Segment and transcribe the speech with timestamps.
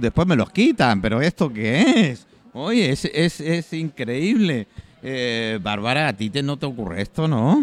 [0.00, 2.26] después me los quitan, pero ¿esto qué es?
[2.52, 4.66] Oye, es, es, es increíble.
[5.02, 7.62] Eh, Bárbara, a ti te, no te ocurre esto, ¿no?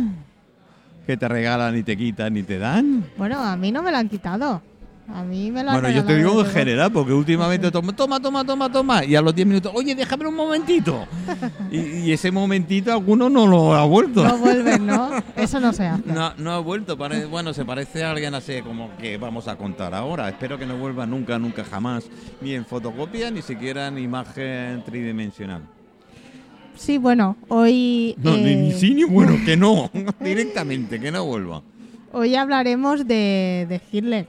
[1.06, 3.06] Que te regalan y te quitan y te dan.
[3.18, 4.62] Bueno, a mí no me lo han quitado.
[5.08, 8.46] A mí me han Bueno, yo te digo en general, porque últimamente toma, toma, toma,
[8.46, 9.04] toma, toma.
[9.06, 11.06] Y a los 10 minutos, oye, déjame un momentito.
[11.72, 14.24] Y, y ese momentito alguno no lo ha vuelto.
[14.24, 15.10] No vuelven, ¿no?
[15.36, 16.04] Eso no se hace.
[16.06, 16.98] No, no ha vuelto.
[16.98, 20.30] pare- bueno, se parece a alguien así como que vamos a contar ahora.
[20.30, 22.06] Espero que no vuelva nunca, nunca jamás.
[22.42, 25.64] Ni en fotocopia, ni siquiera en imagen tridimensional.
[26.76, 29.92] Sí, bueno, hoy, No, ni, ni eh, sí ni bueno, que no.
[30.20, 31.62] Directamente, que no vuelva.
[32.14, 34.28] hoy hablaremos de, de Hitler,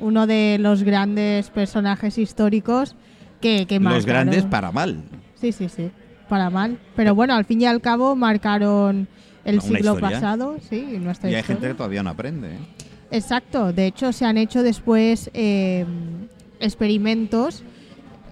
[0.00, 2.94] uno de los grandes personajes históricos
[3.40, 4.06] que, que Los marcaron.
[4.06, 5.02] grandes para mal.
[5.34, 5.90] Sí, sí, sí,
[6.28, 6.78] para mal.
[6.96, 9.08] Pero bueno, al fin y al cabo marcaron
[9.44, 10.10] el Una siglo historia.
[10.10, 11.56] pasado, sí, y nuestra Y hay historia.
[11.60, 12.54] gente que todavía no aprende.
[12.54, 12.58] ¿eh?
[13.10, 15.86] Exacto, de hecho se han hecho después eh,
[16.60, 17.62] experimentos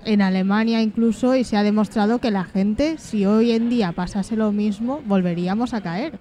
[0.05, 4.37] en Alemania incluso y se ha demostrado que la gente, si hoy en día pasase
[4.37, 6.19] lo mismo, volveríamos a caer.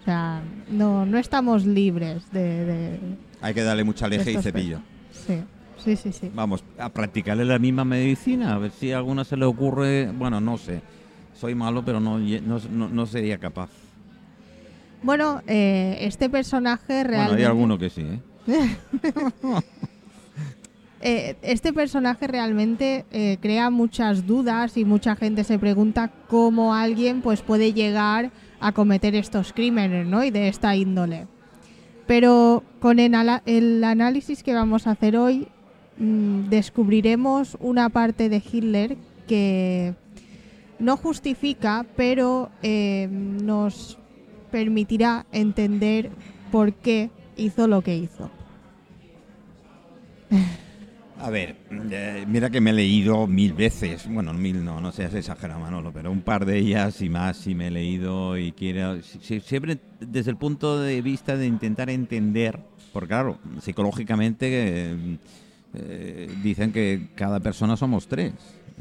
[0.00, 0.40] O sea,
[0.70, 2.64] no, no estamos libres de...
[2.64, 3.00] de-
[3.42, 4.80] Hay que darle mucha leche y cepillo.
[5.12, 5.42] sí,
[5.84, 6.30] sí, sí, sí.
[6.34, 10.10] Vamos, a practicarle la misma medicina, a ver si a alguna se le ocurre.
[10.12, 10.80] Bueno, no sé.
[11.34, 13.68] Soy malo, pero no, no- no sería capaz.
[15.02, 17.16] Bueno, eh, este personaje realmente...
[17.26, 18.20] Bueno, hay alguno que sí, ¿eh?
[21.04, 27.22] Eh, este personaje realmente eh, crea muchas dudas y mucha gente se pregunta cómo alguien
[27.22, 30.22] pues puede llegar a cometer estos crímenes, ¿no?
[30.22, 31.26] Y de esta índole.
[32.06, 33.14] Pero con el,
[33.84, 35.48] análisis que vamos a hacer hoy
[35.98, 39.94] mm, descubriremos una parte de Hitler que
[40.78, 43.98] no justifica, pero eh, nos
[44.50, 46.10] permitirá entender
[46.50, 48.30] por qué hizo lo que hizo.
[51.22, 55.14] A ver, eh, mira que me he leído mil veces, bueno, mil no, no seas
[55.14, 59.00] exagerado Manolo, pero un par de ellas y más sí me he leído y quiero,
[59.02, 62.58] si- si- siempre desde el punto de vista de intentar entender,
[62.92, 65.18] porque claro, psicológicamente eh,
[65.74, 68.32] eh, dicen que cada persona somos tres,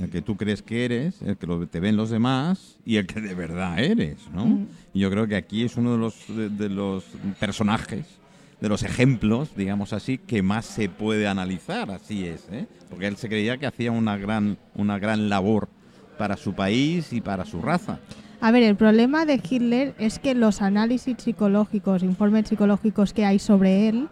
[0.01, 3.21] el que tú crees que eres, el que te ven los demás y el que
[3.21, 4.45] de verdad eres, ¿no?
[4.47, 4.67] Mm.
[4.95, 7.03] Y yo creo que aquí es uno de los, de, de los
[7.39, 8.05] personajes
[8.61, 12.67] de los ejemplos, digamos así, que más se puede analizar, así es, ¿eh?
[12.89, 15.67] porque él se creía que hacía una gran, una gran labor
[16.17, 17.99] para su país y para su raza.
[18.39, 23.39] A ver, el problema de Hitler es que los análisis psicológicos, informes psicológicos que hay
[23.39, 24.09] sobre él,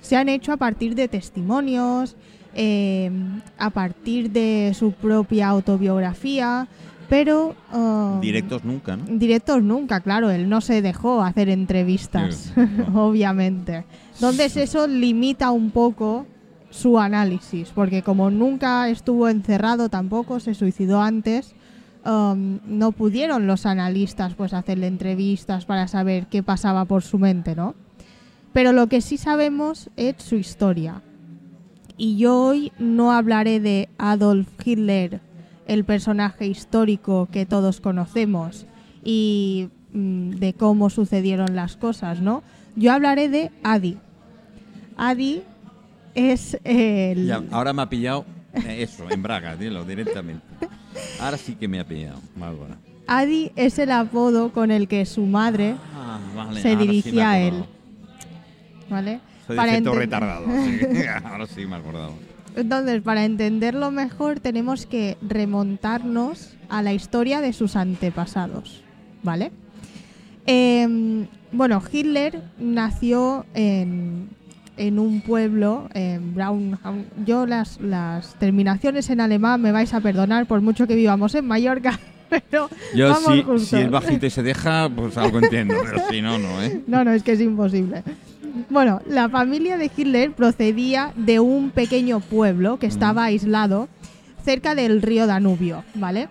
[0.00, 2.16] se han hecho a partir de testimonios,
[2.54, 3.10] eh,
[3.56, 6.66] a partir de su propia autobiografía,
[7.12, 7.54] pero...
[7.74, 9.04] um, Directos nunca, ¿no?
[9.06, 12.62] Directos nunca, claro, él no se dejó hacer entrevistas, Sí,
[12.94, 13.84] obviamente.
[14.14, 16.24] Entonces eso limita un poco
[16.70, 21.54] su análisis, porque como nunca estuvo encerrado tampoco, se suicidó antes,
[22.06, 27.54] um, no pudieron los analistas pues hacerle entrevistas para saber qué pasaba por su mente,
[27.54, 27.74] ¿no?
[28.54, 31.02] Pero lo que sí sabemos es su historia.
[31.98, 35.20] Y yo hoy no hablaré de Adolf Hitler,
[35.66, 38.66] el personaje histórico que todos conocemos
[39.04, 42.42] y mm, de cómo sucedieron las cosas, ¿no?
[42.76, 43.98] Yo hablaré de Adi.
[44.96, 45.42] Adi
[46.14, 47.26] es el...
[47.26, 48.24] Ya, ahora me ha pillado
[48.54, 50.44] eh, eso, en Braga, dilo directamente.
[51.20, 52.76] Ahora sí que me ha pillado, Bárbara.
[53.06, 57.40] Adi es el apodo con el que su madre Ah, vale, se sí dirigía a
[57.40, 57.64] él.
[58.88, 59.20] ¿Vale?
[59.46, 62.14] Soy Para retardado, así que ahora sí me he acordado.
[62.56, 68.82] Entonces, para entenderlo mejor, tenemos que remontarnos a la historia de sus antepasados,
[69.22, 69.52] ¿vale?
[70.46, 74.28] Em, bueno, Hitler nació en,
[74.76, 77.06] en un pueblo, en Braunhaun.
[77.24, 81.46] Yo las, las terminaciones en alemán me vais a perdonar por mucho que vivamos en
[81.46, 81.98] Mallorca,
[82.28, 83.66] pero Yo vamos sí, juntos.
[83.68, 86.82] si es bajito y se deja, pues algo entiendo, pero si no, no, ¿eh?
[86.86, 88.02] No, no, es que es imposible.
[88.68, 93.88] Bueno, la familia de Hitler procedía de un pequeño pueblo que estaba aislado
[94.44, 96.28] cerca del río Danubio, ¿vale?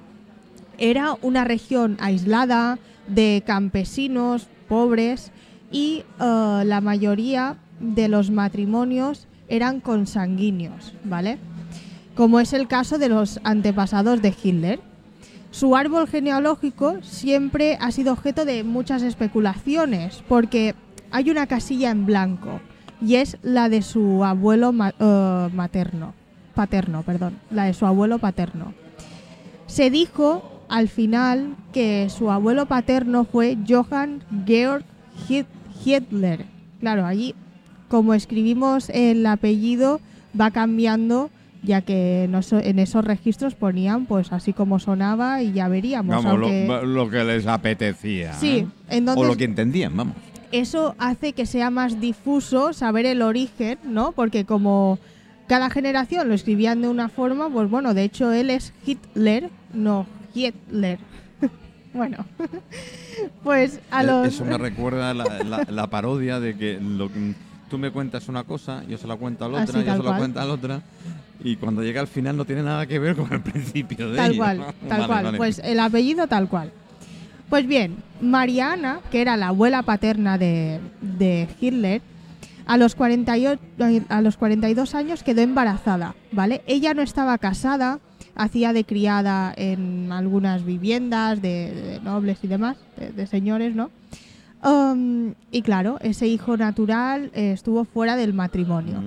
[0.77, 2.77] Era una región aislada
[3.07, 5.31] de campesinos pobres
[5.71, 11.39] y eh, la mayoría de los matrimonios eran consanguíneos, ¿vale?
[12.15, 14.79] Como es el caso de los antepasados de Hitler.
[15.49, 20.75] Su árbol genealógico siempre ha sido objeto de muchas especulaciones, porque
[21.11, 22.59] hay una casilla en blanco
[23.01, 26.13] y es la de su abuelo ma- eh, materno,
[26.55, 28.73] paterno, perdón, la de su abuelo paterno.
[29.67, 34.83] Se dijo al final que su abuelo paterno fue Johann Georg
[35.27, 35.45] Hit-
[35.83, 36.45] Hitler.
[36.79, 37.35] Claro, allí,
[37.89, 39.99] como escribimos el apellido,
[40.39, 41.29] va cambiando
[41.63, 46.23] ya que en, eso- en esos registros ponían pues así como sonaba y ya veríamos.
[46.23, 46.39] Vamos,
[46.85, 48.33] lo, que les apetecía.
[48.33, 48.67] Sí, ¿eh?
[48.89, 50.15] entonces o lo que entendían, vamos.
[50.51, 54.11] Eso hace que sea más difuso saber el origen, ¿no?
[54.11, 54.99] Porque como
[55.47, 60.05] cada generación lo escribían de una forma, pues bueno, de hecho él es Hitler, no
[60.33, 60.99] Hitler.
[61.93, 62.25] bueno,
[63.43, 64.27] pues a Eh, los...
[64.27, 67.09] Eso me recuerda la, la- la parodia de que lo
[67.69, 70.03] tú me cuentas una cosa, yo se la cuento al Así, otra, yo tal se
[70.09, 70.81] la cuento al otra,
[71.41, 74.31] y cuando llega al final no tiene nada que ver con el principio de Tal
[74.31, 74.37] ella.
[74.37, 74.57] cual,
[74.89, 75.23] tal Vale, cual.
[75.25, 75.37] vale.
[75.37, 76.71] Pues el apellido tal cual.
[77.51, 80.79] Pues bien, Mariana, que era la abuela paterna de,
[81.59, 82.01] Hitler,
[82.65, 83.61] a los, 48,
[84.07, 86.61] a los 42 años quedó embarazada, ¿vale?
[86.65, 87.99] Ella no estaba casada,
[88.35, 93.91] hacía de criada en algunas viviendas de, nobles y demás, de, señores, ¿no?
[94.63, 99.01] Um, y claro, ese hijo natural eh, estuvo fuera del matrimonio.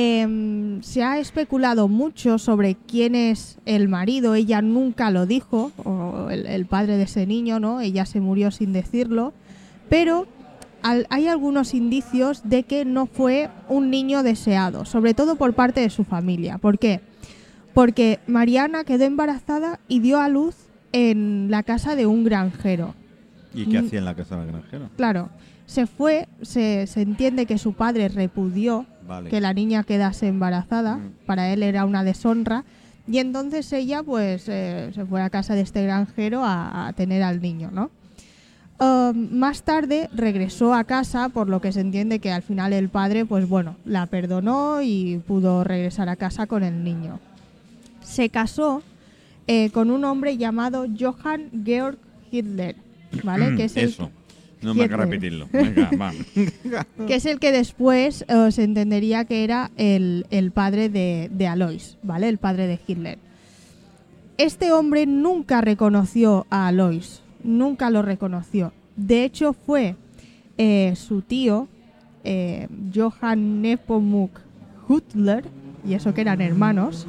[0.00, 4.36] Em, se ha especulado mucho sobre quién es el marido.
[4.36, 7.80] Ella nunca lo dijo, o el, el padre de ese niño, ¿no?
[7.80, 9.32] Ella se murió sin decirlo.
[9.88, 10.28] Pero
[10.82, 15.80] al- hay algunos indicios de que no fue un niño deseado, sobre todo por parte
[15.80, 16.58] de su familia.
[16.58, 17.00] ¿Por qué?
[17.74, 20.54] Porque Mariana quedó embarazada y dio a luz
[20.92, 22.94] en la casa de un granjero.
[23.52, 23.86] ¿Y qué Mm.
[23.86, 24.90] hacía en la casa del granjero?
[24.96, 25.30] Claro,
[25.66, 29.30] se fue, se, se entiende que su padre repudió Vale.
[29.30, 30.96] que la niña quedase embarazada.
[30.96, 31.12] Mm.
[31.26, 32.64] Para él era una deshonra.
[33.10, 37.22] Y entonces ella, pues, eh, se fue a casa de este granjero a, a tener
[37.22, 37.90] al niño, ¿no?
[38.80, 42.88] Um, más tarde regresó a casa, por lo que se entiende que al final el
[42.88, 47.18] padre, pues bueno, la perdonó y pudo regresar a casa con el niño.
[48.02, 48.82] Se casó
[49.48, 51.98] eh, con un hombre llamado Johann Georg
[52.30, 52.76] Hitler,
[53.24, 53.56] ¿vale?
[53.56, 54.12] que es el, Eso.
[54.62, 55.10] No me hagas Hitler.
[55.10, 55.48] repetirlo.
[55.52, 56.12] Venga, va.
[57.06, 61.96] que es el que después se entendería que era el, el padre de, de Alois,
[62.02, 62.28] ¿vale?
[62.28, 63.18] El padre de Hitler.
[64.36, 68.72] Este hombre nunca reconoció a Alois, nunca lo reconoció.
[68.96, 69.96] De hecho, fue
[70.58, 71.68] eh, su tío,
[72.24, 74.40] eh, Johann Nepomuk
[74.88, 75.44] Hitler,
[75.86, 77.06] y eso que eran hermanos,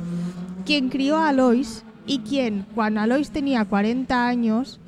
[0.66, 4.80] quien crió a Alois y quien, cuando Alois tenía 40 años,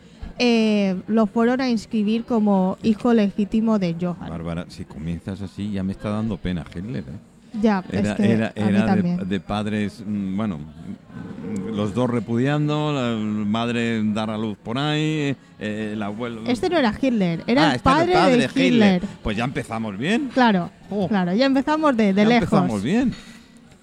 [0.44, 4.28] eh, lo fueron a inscribir como hijo legítimo de Johann.
[4.30, 7.04] Bárbara, si comienzas así ya me está dando pena Hitler.
[7.08, 7.60] ¿eh?
[7.62, 8.52] Ya, Era, es que era, a
[8.96, 13.16] mí era de, padres, mm, bueno, mm, los dos repudiando, la
[13.46, 16.42] madre dar a luz por ahí, eh, el abuelo...
[16.48, 19.04] Este no era Hitler, era Ah, el este era padre, de Hitler.
[19.22, 20.30] Pues ya empezamos bien.
[20.34, 21.08] Claro, Oh.
[21.08, 22.44] claro, ya empezamos de, de ya lejos.
[22.54, 23.14] empezamos bien.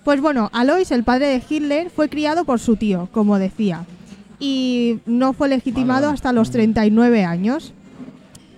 [0.03, 3.85] Pues bueno, Alois, el padre de Hitler, fue criado por su tío, como decía,
[4.39, 7.73] y no fue legitimado Vale, hasta los 39 años.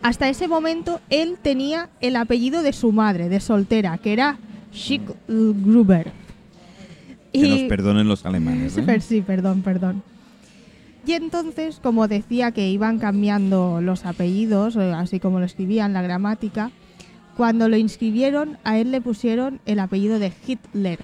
[0.02, 4.38] Hasta ese momento él tenía el apellido de su madre, de soltera, que era
[4.72, 6.12] Schick Gruber.
[7.32, 8.72] Que nos perdonen los alemanes.
[8.72, 9.00] Sí, ¿eh?
[9.00, 10.02] sí, perdón, perdón.
[11.06, 16.02] Y entonces, como decía que iban cambiando los apellidos, eh, así como lo escribían, la
[16.02, 16.70] gramática,
[17.36, 20.98] cuando lo inscribieron, a él le pusieron el apellido de Hitler.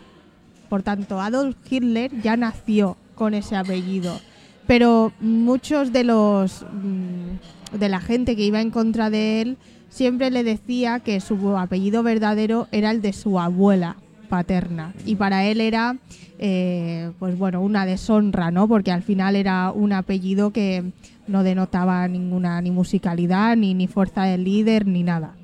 [0.69, 4.21] Por tanto, Adolf Hitler ya nació con ese apellido.
[4.67, 9.57] Pero muchos de los mm, de la gente que iba en contra de él
[9.89, 13.97] siempre le decía que su apellido verdadero era el de su abuela
[14.29, 14.93] paterna.
[15.05, 15.97] Y para él era
[16.39, 20.93] eh, pues bueno una deshonra no porque al final era un apellido que
[21.27, 25.35] no denotaba ninguna ni musicalidad ni ni fuerza de líder ni nada.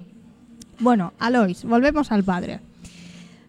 [0.81, 2.61] Bueno Alois volvemos al padre.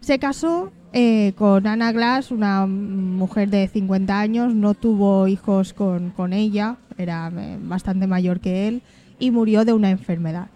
[0.00, 6.10] Se casó eh, con Ana Glass, una mujer de 50 años, no tuvo hijos con,
[6.10, 8.80] con ella, era eh, bastante mayor que él,
[9.18, 10.46] y murió de una enfermedad.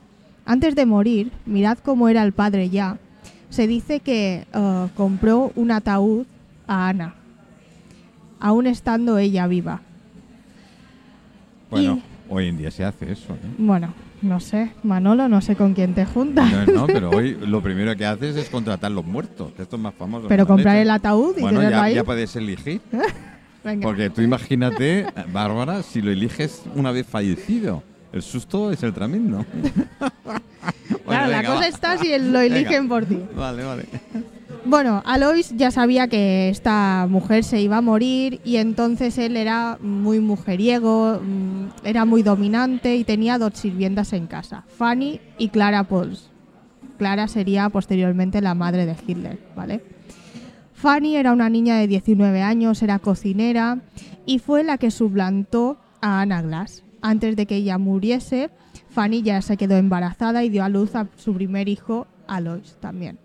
[0.47, 2.99] Antes de morir, mirad cómo era el padre ya,
[3.51, 6.25] se dice que eh, compró un ataúd
[6.69, 7.17] a Ana,
[8.39, 9.81] aún estando ella viva.
[11.69, 13.33] Bueno, hoy en día se hace eso.
[13.35, 13.39] ¿eh?
[13.59, 13.93] Bueno,
[14.23, 17.95] no sé, Manolo, no sé con quién te juntas, No, no, pero hoy lo primero
[17.97, 20.29] que haces es contratar los muertos, que esto es más famoso.
[20.29, 21.95] pero la comprar el ataúd y Bueno, tenerlo ya, ahí.
[21.95, 22.81] ya puedes elegir.
[23.65, 23.83] Venga.
[23.87, 27.83] Porque tú imagínate, Bárbara, si lo eliges una vez fallecido.
[28.13, 29.45] El susto es el tremendo.
[31.05, 31.69] Bueno, Claro, la venga, cosa va.
[31.69, 33.19] está si lo eligen por ti.
[33.35, 33.85] Vale, vale.
[34.69, 39.79] Bueno, Alois ya sabía que esta mujer se iba a morir y entonces él era
[39.81, 45.85] muy mujeriego, mm, era muy dominante y tenía dos sirvientas en casa, Fanny y Clara
[45.85, 46.29] Pauls.
[46.99, 49.83] Clara sería posteriormente la madre de Hitler, ¿vale?
[50.75, 53.79] Fanny era una niña de 19 años, era cocinera
[54.27, 56.85] y fue la que suplantó a Anna Glass.
[57.01, 58.51] Antes de que ella muriese,
[58.91, 63.19] Fanny ya se quedó embarazada y dio a luz a su primer hijo, Alois, también.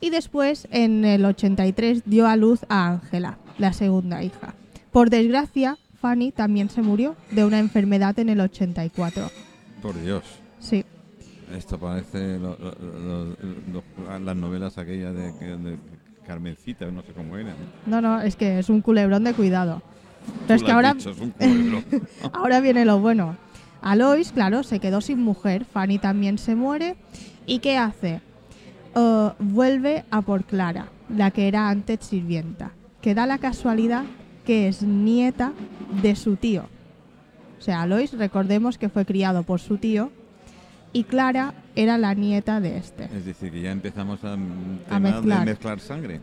[0.00, 4.54] Y después, en el 83, dio a luz a Ángela, la segunda hija.
[4.92, 9.30] Por desgracia, Fanny también se murió de una enfermedad en el 84.
[9.82, 10.22] Por Dios.
[10.60, 10.84] Sí,
[11.56, 13.36] Esto parece lo- lo- lo-
[13.72, 15.78] lo- las novelas aquellas de, de
[16.26, 17.54] Carmencita, no sé cómo eran.
[17.86, 19.82] no, no, es que es un culebrón de cuidado.
[20.46, 21.84] Pero es que ahora, dicho, es un culebrón.
[22.34, 23.36] ahora viene lo bueno.
[23.80, 25.64] Alois, claro, se quedó sin mujer.
[25.64, 26.96] Fanny también se muere.
[27.46, 28.20] ¿Y qué hace?
[29.38, 32.72] Vuelve a por Clara, la que era antes sirvienta.
[33.00, 34.04] Que da la casualidad
[34.44, 35.52] que es nieta
[36.02, 36.64] de su tío.
[37.58, 40.10] O sea, Alois, recordemos que fue criado por su tío.
[40.92, 43.04] Y Clara era la nieta de este.
[43.04, 45.40] Es decir, que ya empezamos a, mm, A mezclar.
[45.40, 46.20] de mezclar sangre.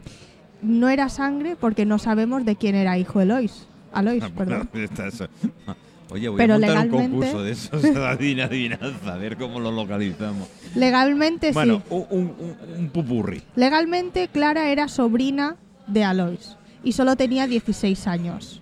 [0.61, 3.67] No era sangre porque no sabemos de quién era hijo Elois.
[3.93, 4.69] Alois, Ah, perdón.
[6.11, 9.37] Oye, voy Pero a montar legalmente- un concurso de esos de adivina- adivinanza, a ver
[9.37, 10.47] cómo lo localizamos.
[10.75, 11.83] Legalmente Bueno, sí.
[11.89, 13.41] un, un, un- un pupurri.
[13.55, 15.55] Legalmente Clara era sobrina
[15.87, 18.61] de Alois y solo tenía 16 años.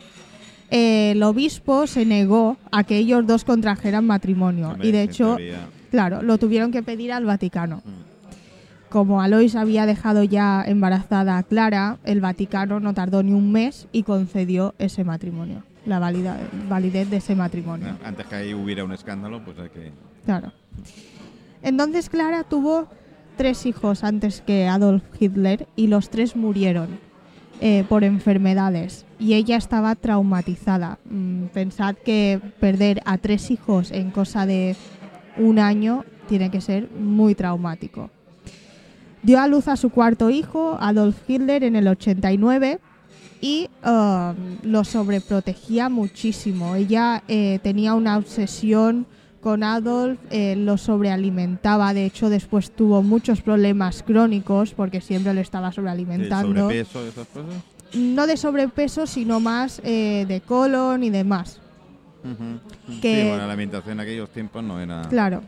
[0.69, 5.67] El obispo se negó a que ellos dos contrajeran matrimonio Hombre, y de hecho, teoría,
[5.91, 7.83] claro, lo tuvieron que pedir al Vaticano.
[7.85, 13.51] mm, Como Alois había dejado ya embarazada a Clara, el Vaticano no tardó ni un
[13.51, 17.97] mes y concedió ese matrimonio, la valida- validez de ese matrimonio.
[18.03, 19.91] Antes que ahí hubiera un escándalo, pues hay que...
[20.25, 20.51] Claro.
[21.61, 22.87] Entonces Clara tuvo
[23.37, 26.99] tres hijos antes que Adolf Hitler y los tres murieron
[27.61, 30.99] eh, por enfermedades y ella estaba traumatizada.
[31.09, 34.75] Mm, pensad que perder a tres hijos en cosa de
[35.37, 38.09] un año tiene que ser muy traumático.
[39.23, 42.79] Dio a luz a su cuarto hijo, Adolf Hitler, en el 89
[43.43, 46.75] y um, lo sobreprotegía muchísimo.
[46.75, 49.05] Ella eh, tenía una obsesión
[49.41, 51.93] con Adolf, eh, lo sobrealimentaba.
[51.93, 56.61] De hecho, después tuvo muchos problemas crónicos porque siempre lo estaba ¿El sobrealimentando.
[56.61, 57.55] sobrepeso, esas cosas?
[57.93, 61.59] No de sobrepeso, sino más eh, de colon y demás.
[63.01, 65.01] Que- Sí, bueno, la alimentación en aquellos tiempos no era...
[65.09, 65.41] Claro.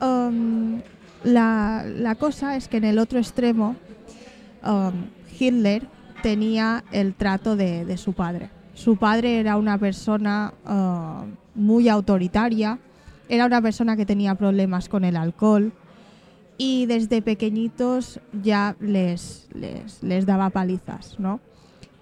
[0.00, 0.80] Um,
[1.24, 3.74] la, la cosa es que en el otro extremo,
[4.64, 4.92] um,
[5.38, 5.82] Hitler
[6.22, 8.50] tenía el trato de, su padre.
[8.74, 12.78] Su padre era una persona uh, muy autoritaria,
[13.28, 15.72] era una persona que tenía problemas con el alcohol
[16.58, 21.40] y desde pequeñitos ya les, les, les daba palizas, ¿no?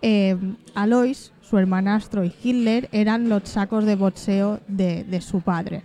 [0.00, 0.36] Eh,
[0.74, 5.82] Alois, su hermanastro y Hitler eran los sacos de boxeo de, de su padre.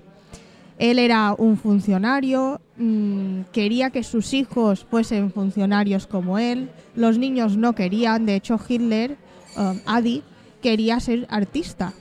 [0.77, 6.69] Él era un funcionario, mm, quería que sus hijos fuesen funcionarios como él.
[6.95, 9.17] Los niños no querían, de hecho Hitler,
[9.57, 10.21] um, Adi,
[10.61, 11.93] quería ser artista.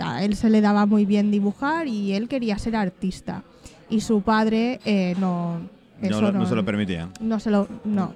[0.00, 3.42] A él se le daba muy bien dibujar y él quería ser artista.
[3.88, 5.58] Y su padre eh, no,
[6.00, 7.08] No, eso lo- no se lo permitía.
[7.20, 8.14] no se lo no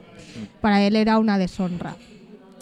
[0.60, 1.96] para él era una deshonra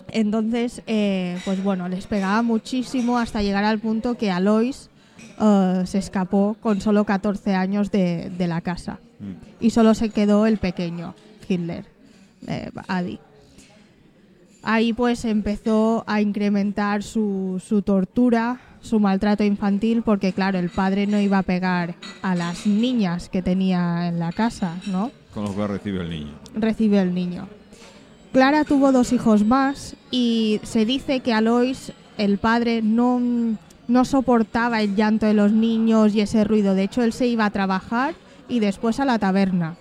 [0.09, 4.91] entonces eh, pues bueno les pegaba muchísimo hasta llegar al punto que Alois
[5.41, 9.35] eh, se escapó con solo 14 años de, de la casa Mm.
[9.65, 11.15] y solo se quedó el pequeño
[11.49, 11.85] Hitler
[12.49, 13.21] eh, Adi
[14.63, 21.07] ahí pues empezó a incrementar su, su tortura su maltrato infantil porque claro el padre
[21.07, 25.53] no iba a pegar a las niñas que tenía en la casa no Con lo
[25.53, 26.33] cual recibe el niño.
[26.55, 27.49] recibe el niño.
[28.33, 33.21] Clara tuvo dos hijos más y se dice que Alois, el padre, no,
[33.89, 36.75] no soportaba el llanto de los niños y ese ruido.
[36.75, 38.15] De hecho, él se iba a trabajar
[38.49, 39.77] y después a la taberna.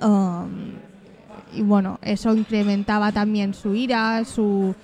[0.00, 0.72] Um,
[1.54, 4.74] y bueno, eso incrementaba también su ira, su...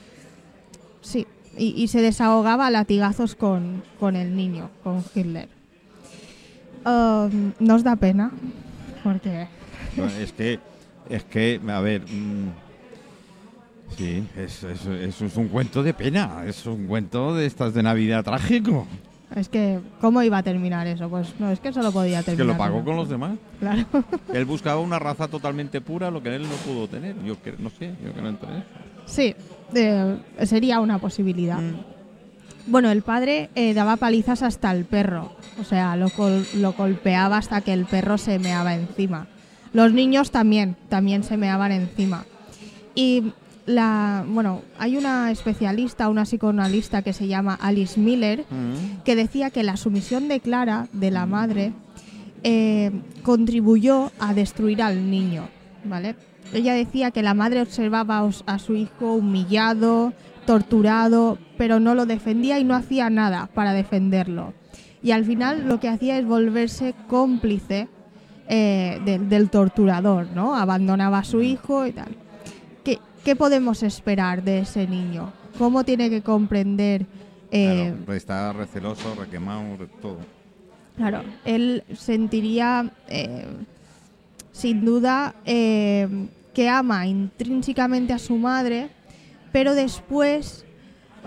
[1.02, 5.49] Sí, y, se desahogaba a latigazos con, con el niño, con Hitler.
[6.85, 8.30] Um, nos da pena,
[9.02, 9.47] porque...
[10.21, 10.59] Es que,
[11.09, 12.49] es que, a ver, mm,
[13.97, 17.83] sí, es- es- eso es un cuento de pena, es un cuento de estas de
[17.83, 18.87] Navidad trágico.
[19.34, 21.08] Es que, ¿cómo iba a terminar eso?
[21.08, 22.54] Pues no, es que solo podía Es que terminar.
[22.54, 22.84] lo pagó ¿no?
[22.84, 23.36] con los demás.
[23.58, 23.84] Claro.
[24.32, 27.16] Él buscaba una raza totalmente pura, lo que él no pudo tener.
[27.24, 28.64] Yo que, no sé, yo creo en todo eso.
[29.06, 29.34] sí,
[29.74, 31.58] eh, sería una posibilidad.
[31.58, 31.74] Mm.
[32.66, 35.32] Bueno, el padre eh, daba palizas hasta el perro.
[35.60, 39.26] O sea, lo, gol- lo golpeaba hasta que el perro se meaba encima.
[39.72, 42.24] Los niños también, también se meaban encima.
[42.94, 43.32] Y
[43.66, 49.02] la, bueno, hay una especialista, una psicoanalista que se llama Alice Miller, Mm.
[49.04, 51.73] que decía que la sumisión de Clara, de la madre,
[52.42, 52.90] eh,
[53.23, 55.49] contribuyó a destruir al niño,
[55.85, 56.14] ¿vale?
[56.52, 60.12] Ella decía que la madre observaba a su hijo humillado,
[60.47, 64.52] torturado, pero no lo defendía y no hacía nada para defenderlo.
[65.02, 67.88] Y al final lo que hacía es volverse cómplice
[68.49, 70.54] eh, del, del torturador, ¿no?
[70.54, 72.14] Abandonaba a su hijo y tal.
[73.24, 75.32] ¿Qué, podemos esperar de ese niño?
[75.58, 77.06] ¿Cómo tiene que comprender?
[77.50, 80.18] eh, Claro, está receloso, requemado, re- todo.
[80.96, 83.46] Claro, él sentiría eh,
[84.52, 86.08] sin duda eh,
[86.52, 88.90] que ama intrínsecamente a su madre,
[89.52, 90.64] pero después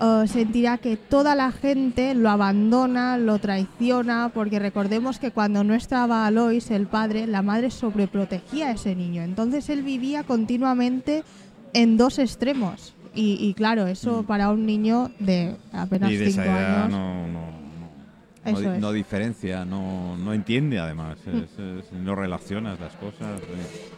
[0.00, 5.74] eh, sentirá que toda la gente lo abandona, lo traiciona, porque recordemos que cuando no
[5.74, 9.22] estaba Alois, el padre, la madre sobreprotegía a ese niño.
[9.22, 11.24] Entonces él vivía continuamente
[11.74, 12.94] en dos extremos.
[13.14, 14.26] Y, y claro, eso Mm.
[14.26, 16.90] para un niño de apenas y de esa 5 edad años.
[16.90, 22.94] no, no, no, no no diferencia, no, no entiende además, es- es- no relacionas las
[22.96, 23.40] cosas.
[23.40, 23.90] eh.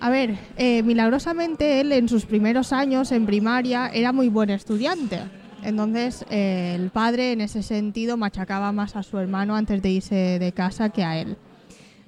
[0.00, 5.20] A ver, eh, milagrosamente él en sus primeros años en primaria era muy buen estudiante.
[5.62, 10.14] Entonces eh, el padre en ese sentido machacaba más a su hermano antes de irse
[10.38, 11.36] de casa que a él.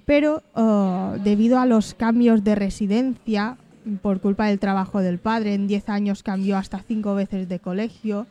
[0.07, 3.59] Pero oh, debido a los cambios de residencia,
[4.01, 8.27] por culpa del trabajo del padre, en 10 años cambió hasta 5 veces de colegio,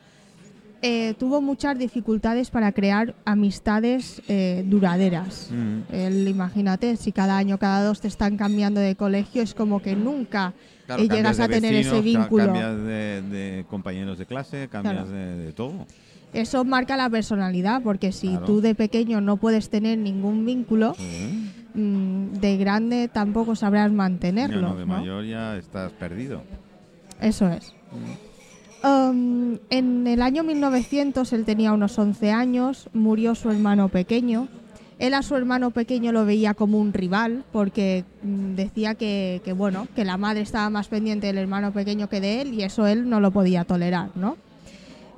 [0.84, 5.50] eh, tuvo muchas dificultades para crear amistades eh, duraderas.
[5.52, 5.94] Mm.
[5.94, 9.96] Él, imagínate, si cada año, cada dos te están cambiando de colegio, es como que
[9.96, 10.54] nunca
[10.88, 12.46] Claro, eh, llegas a tener ese vecinos, vínculo.
[12.46, 15.12] Cambias de, de compañeros de clase, cambias Claro.
[15.12, 15.86] de, de todo.
[16.34, 18.46] Eso marca la personalidad, porque si Claro.
[18.46, 20.96] tú de pequeño no puedes tener ningún vínculo,
[21.74, 24.62] mm, de grande tampoco sabrás mantenerlo.
[24.70, 24.98] no, de ¿no?
[24.98, 26.42] mayor ya estás perdido.
[27.20, 27.74] Eso es.
[28.84, 34.48] Um, en el año 1900, él tenía unos 11 años, murió su hermano pequeño.
[34.98, 39.54] Él a su hermano pequeño lo veía como un rival porque mm, decía que, que,
[39.54, 42.88] bueno, que la madre estaba más pendiente del hermano pequeño que de él y eso
[42.88, 44.38] él no lo podía tolerar, ¿no?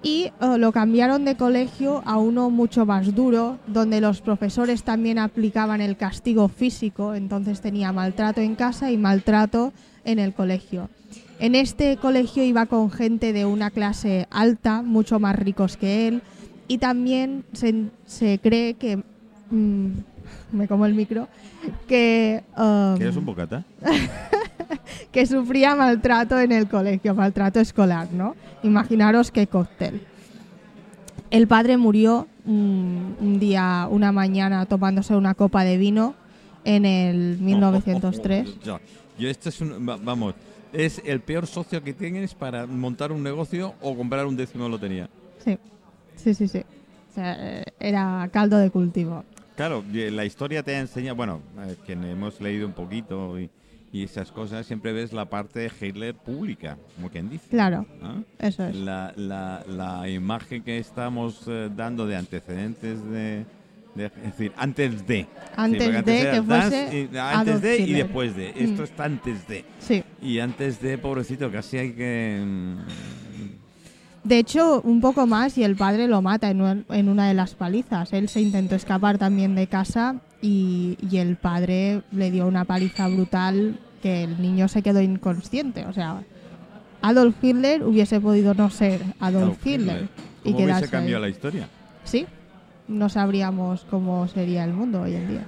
[0.03, 5.17] Y eh, lo cambiaron de colegio a uno mucho más duro, donde los profesores también
[5.17, 9.71] aplicaban el castigo físico, entonces tenía maltrato en casa y maltrato
[10.03, 10.89] en el colegio.
[11.39, 16.21] En este colegio iba con gente de una clase alta, mucho más ricos que él,
[16.67, 18.97] y también se, se cree que...
[19.51, 19.87] mm,
[20.51, 21.27] me como el micro,
[21.87, 22.43] que...
[22.57, 23.63] um, ¿Quieres un bocata?
[25.11, 28.35] que sufría maltrato en el colegio, maltrato escolar, ¿no?
[28.63, 30.01] Imaginaros qué cóctel.
[31.31, 36.15] El padre murió mm, un día, una mañana, tomándose una copa de vino
[36.63, 38.59] en el 1903.
[38.63, 38.79] Yo,
[39.17, 40.33] yo esto es un, va- vamos,
[40.71, 44.69] es el peor socio que tienes para montar un negocio o comprar un décimo de
[44.69, 45.09] lotería.
[45.43, 45.57] Sí,
[46.15, 46.59] sí, sí, sí.
[47.11, 49.23] O sea, eh, era caldo de cultivo.
[49.55, 53.49] Claro, la historia te enseña, bueno, eh, quien hemos leído un poquito y,
[53.93, 57.47] y esas cosas, siempre ves la parte de Hitler pública, como quien dice.
[57.49, 58.23] Claro, ¿no?
[58.39, 58.75] eso es.
[58.75, 63.45] La, la, la imagen que estamos eh, dando de antecedentes de,
[63.95, 65.27] de- Es decir, antes de.
[65.55, 68.49] Antes de era que fuese y- antes de y después de.
[68.49, 68.85] Esto Mm.
[68.85, 69.63] está antes de.
[69.79, 70.03] Sí.
[70.21, 72.43] Y antes de, pobrecito, casi hay que.
[72.43, 72.77] mm,
[74.27, 77.53] De hecho, un poco más y el padre lo mata en, en una de las
[77.55, 78.11] palizas.
[78.13, 83.07] Él se intentó escapar también de casa y, y el padre le dio una paliza
[83.07, 85.85] brutal que el niño se quedó inconsciente.
[85.85, 86.21] O sea,
[87.01, 90.09] Adolf Hitler hubiese podido no ser Adolf, Adolf Hitler,
[90.43, 91.69] y ¿Cómo quedarse hubiese cambiado la historia?
[92.03, 92.25] Sí,
[92.89, 95.45] no sabríamos cómo sería el mundo hoy en día.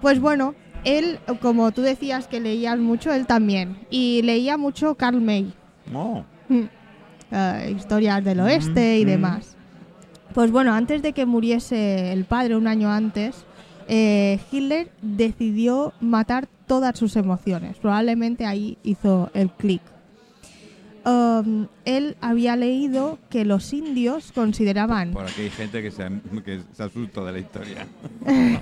[0.00, 3.78] Pues bueno, él, como tú decías que leías mucho, él también.
[3.90, 5.52] Y leía mucho Karl May.
[5.92, 6.24] No.
[7.30, 9.10] eh, historias del oeste y Mm, mm.
[9.10, 9.56] demás.
[10.34, 13.44] Pues bueno, antes de que muriese el padre, un año antes,
[13.92, 17.76] eh, Hitler decidió matar todas sus emociones.
[17.78, 19.82] Probablemente ahí hizo el clic.
[21.04, 26.08] Um, él había leído que los indios consideraban Por aquí hay gente que se,
[26.44, 27.86] que se asusta de la historia.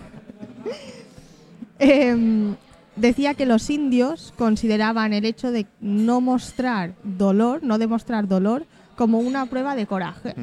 [1.80, 2.56] Em,
[2.96, 9.20] decía que los indios consideraban el hecho de no mostrar dolor, no demostrar dolor, como
[9.20, 10.34] una prueba de coraje.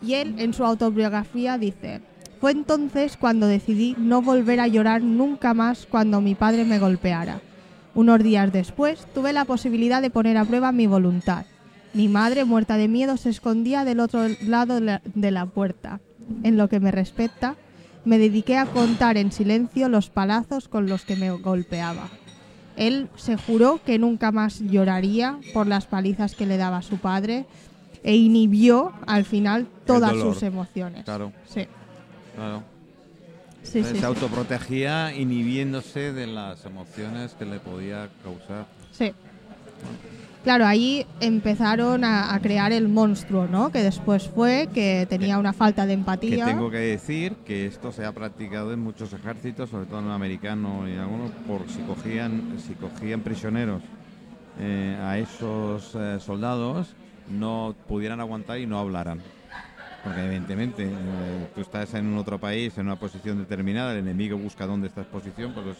[0.00, 2.00] Y él en su autobiografía dice,
[2.40, 7.40] fue entonces cuando decidí no volver a llorar nunca más cuando mi padre me golpeara.
[7.94, 11.46] Unos días después tuve la posibilidad de poner a prueba mi voluntad.
[11.94, 16.00] Mi madre, muerta de miedo, se escondía del otro lado de la- puerta.
[16.42, 17.54] En lo que me respecta,
[18.04, 22.08] me dediqué a contar en silencio los palazos con los que me golpeaba.
[22.76, 27.46] Él se juró que nunca más lloraría por las palizas que le daba su padre
[28.02, 31.04] e inhibió al final todas sus emociones.
[31.04, 31.66] Claro, Sí,
[32.36, 32.62] claro.
[33.64, 33.96] sí, sí.
[33.98, 38.66] se autoprotegía inhibiéndose de las emociones que le podía causar.
[38.92, 39.12] Sí.
[40.44, 43.72] Claro, ahí empezaron a, a crear el monstruo, ¿no?
[43.72, 46.46] Que después fue que tenía una falta de Que empatía.
[46.46, 50.12] tengo que decir que esto se ha practicado en muchos ejércitos, sobre todo en el
[50.12, 53.82] americano y algunos, por si cogían, si cogían prisioneros
[54.60, 56.94] eh, a esos eh, soldados,
[57.28, 59.20] no pudieran aguantar y no hablaran.
[60.06, 64.66] Porque evidentemente eh, tú estás en otro país, en una posición determinada, el enemigo busca
[64.66, 65.76] dónde está esa posición, pues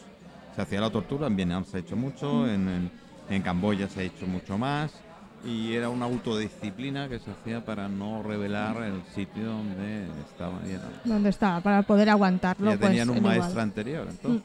[0.54, 2.90] se hacía la tortura, en Vietnam se ha hecho mucho, en, en,
[3.30, 4.92] en Camboya se ha hecho mucho más,
[5.44, 10.04] y era una autodisciplina que se hacía para no revelar el sitio donde
[10.68, 11.60] era- ¿Dónde estaba?
[11.60, 12.70] Para poder aguantarlo.
[12.72, 13.38] ya pues, tenían un el igual.
[13.38, 14.42] maestro anterior, entonces.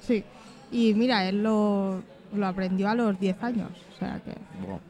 [0.00, 0.22] Sí.
[0.70, 2.02] Y mira, él lo,
[2.34, 3.70] lo aprendió a los 10 años.
[3.94, 4.32] O sea que.
[4.60, 4.80] Bueno,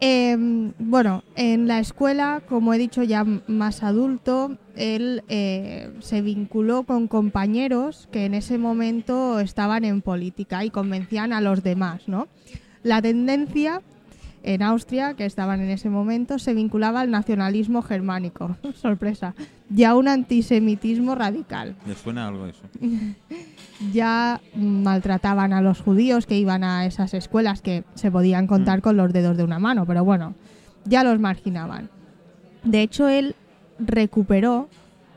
[0.00, 0.36] Eh,
[0.78, 7.08] bueno, en la escuela, como he dicho ya más adulto, él eh, se vinculó con
[7.08, 12.28] compañeros que en ese momento estaban en política y convencían a los demás, ¿no?
[12.84, 13.82] La tendencia
[14.42, 19.34] en Austria, que estaban en ese momento, se vinculaba al nacionalismo germánico, sorpresa,
[19.74, 22.62] y a un antisemitismo radical ¿Le suena algo eso?
[23.92, 28.82] ya maltrataban a los judíos que iban a esas escuelas que se podían contar Mm.
[28.82, 30.34] con los dedos de una mano, pero bueno,
[30.84, 31.90] ya los marginaban.
[32.64, 33.34] De hecho, él
[33.78, 34.68] recuperó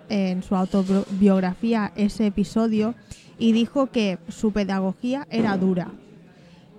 [0.10, 2.96] en su autobiografía ese episodio
[3.40, 5.88] y dijo que su pedagogía era dura,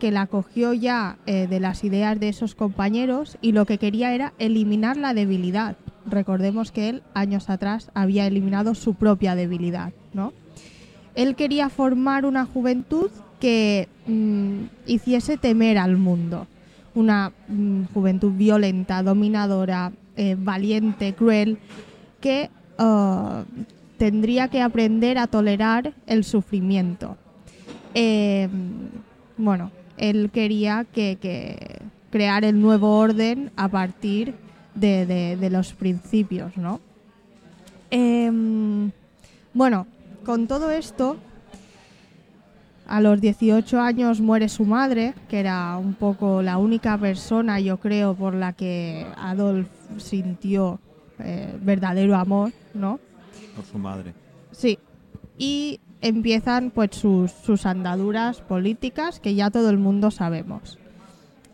[0.02, 4.12] que la cogió ya eh, de las ideas de esos compañeros y lo que quería
[4.12, 5.76] era eliminar la debilidad.
[6.06, 10.32] Recordemos que él años atrás había eliminado su propia debilidad, ¿no?
[11.14, 16.48] Él quería formar una juventud que mm, hiciese temer al mundo.
[16.96, 21.58] Una mm, juventud violenta, dominadora, eh, valiente, cruel,
[22.20, 23.44] que ah,
[23.98, 27.16] tendría que aprender a tolerar el sufrimiento.
[27.94, 28.48] Eh,
[29.36, 29.70] bueno,
[30.02, 34.34] él quería que, que crear el nuevo orden a partir
[34.74, 36.80] de, de- de los principios, ¿no?
[37.90, 38.90] Em,
[39.54, 39.86] bueno,
[40.24, 41.16] con todo esto,
[42.86, 47.78] a los 18 años muere su madre, que era un poco la única persona, yo
[47.78, 50.80] creo, por la que Adolf sintió
[51.18, 52.98] eh, verdadero amor, ¿no?
[53.54, 54.12] Por su madre.
[54.50, 54.78] Sí.
[55.38, 60.78] Y empiezan pues sus, sus andaduras políticas que ya todo el mundo sabemos.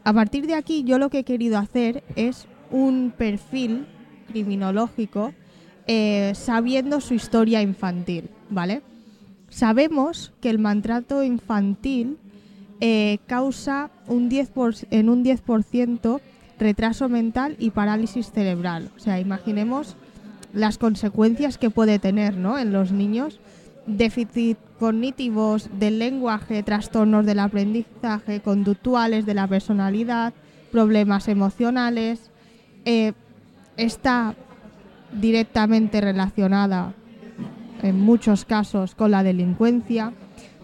[0.05, 3.87] A partir de aquí yo lo que he querido hacer es un perfil
[4.29, 5.33] criminológico
[5.87, 8.83] eh, sabiendo su historia infantil, ¿vale?
[9.51, 12.19] Sabemos que el maltrato infantil
[12.81, 16.21] eh, causa un 10 por- en un 10%
[16.59, 18.91] retraso mental y parálisis cerebral.
[18.97, 19.97] O sea, imaginemos
[20.53, 22.59] las consecuencias que puede tener ¿no?
[22.59, 23.41] en los niños.
[23.89, 30.33] Déficit cognitivos del lenguaje, trastornos del aprendizaje, conductuales de la personalidad,
[30.71, 32.31] problemas emocionales.
[32.85, 33.13] eh,
[33.77, 34.35] está
[35.13, 36.93] directamente relacionada
[37.83, 40.13] en muchos casos con la delincuencia,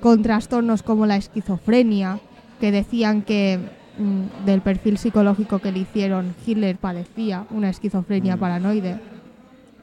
[0.01, 2.19] con trastornos como la esquizofrenia,
[2.61, 3.59] que decían que
[3.99, 8.41] mm, del perfil psicológico que le hicieron Hitler padecía una esquizofrenia Mm.
[8.41, 9.01] paranoide.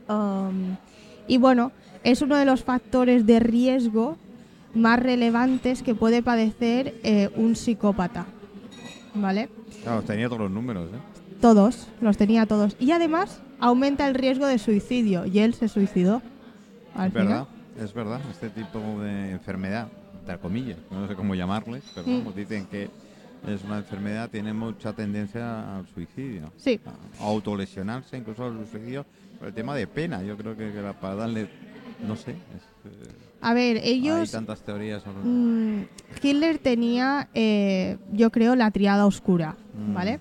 [0.10, 0.76] Um,
[1.28, 1.72] y bueno,
[2.04, 4.18] es uno de los factores de riesgo
[4.74, 8.26] más relevantes que puede padecer eh, un psicópata.
[9.14, 9.50] ¿Vale?
[9.84, 10.98] Claro, tenía todos los números, ¿eh?
[11.42, 12.76] Todos, los tenía todos.
[12.80, 15.26] Y además aumenta el riesgo de suicidio.
[15.26, 16.22] Y él se suicidó.
[16.96, 17.28] al Es final.
[17.28, 17.48] verdad,
[17.80, 18.22] es verdad.
[18.30, 19.88] Este tipo de enfermedad,
[20.20, 22.34] entre comillas, no sé cómo llamarles, pero Mm.
[22.36, 22.90] dicen que
[23.48, 26.52] es una enfermedad, tiene mucha tendencia al suicidio.
[26.58, 26.80] Sí,
[27.20, 29.06] A autolesionarse, incluso al suicidio,
[29.40, 30.22] por el tema de pena.
[30.22, 31.50] Yo creo que, que la- para darle,
[32.08, 32.36] no sé, es,
[32.92, 33.12] eh,
[33.42, 34.32] a ver, hay ellos...
[34.32, 35.18] tantas teorías sobre...
[35.24, 35.88] Mm,
[36.22, 39.94] Hitler tenía, eh, yo creo, la triada oscura, Mm.
[39.94, 40.20] ¿vale?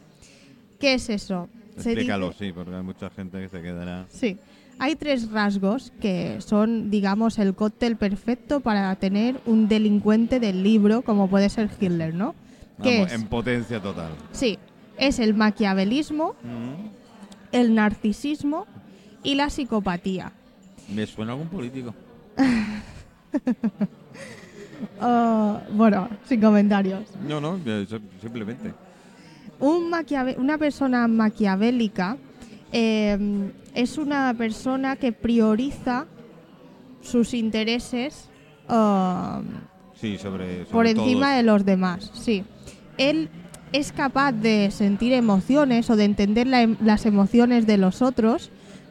[0.79, 1.49] ¿Qué es eso?
[1.77, 4.07] Explícalo, dice- sí, porque hay mucha gente que se quedará...
[4.09, 4.37] Sí.
[4.79, 11.03] Hay tres rasgos que son, digamos, el cóctel perfecto para tener un delincuente del libro,
[11.03, 12.35] como puede ser Hitler, ¿no?
[12.83, 13.21] ¿Qué Vamos, es?
[13.21, 14.13] en potencia total.
[14.33, 14.59] Sí,
[14.97, 16.89] es el maquiavelismo, Mm.
[17.53, 18.67] el narcisismo
[19.23, 20.33] y la psicopatía.
[20.95, 21.95] ¿Me suena algún político?
[25.03, 27.05] Ah, bueno, sin comentarios.
[27.27, 28.73] No, no, sim- simplemente.
[29.59, 29.91] Un
[30.39, 32.17] una persona maquiavélica
[32.73, 33.19] eh,
[33.75, 36.07] es una persona que prioriza
[37.03, 38.29] sus intereses
[38.69, 39.43] ah,
[40.01, 41.37] Sí, sobre, por encima todos.
[41.37, 42.11] de los demás.
[42.15, 42.45] Sí.
[42.97, 43.29] Él
[43.73, 48.51] es capaz de sentir emociones o de entender la em- las emociones de los otros,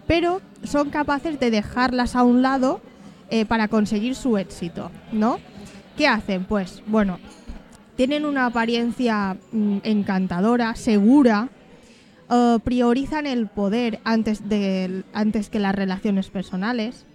[0.09, 2.81] pero son capaces de dejarlas a un lado
[3.29, 5.37] eh, para conseguir su éxito, ¿no?
[5.95, 6.45] ¿Qué hacen?
[6.45, 7.19] Pues, bueno,
[7.95, 11.49] tienen una apariencia mm, encantadora, segura,
[12.27, 17.05] eh, priorizan el poder antes, de, antes que las relaciones personales,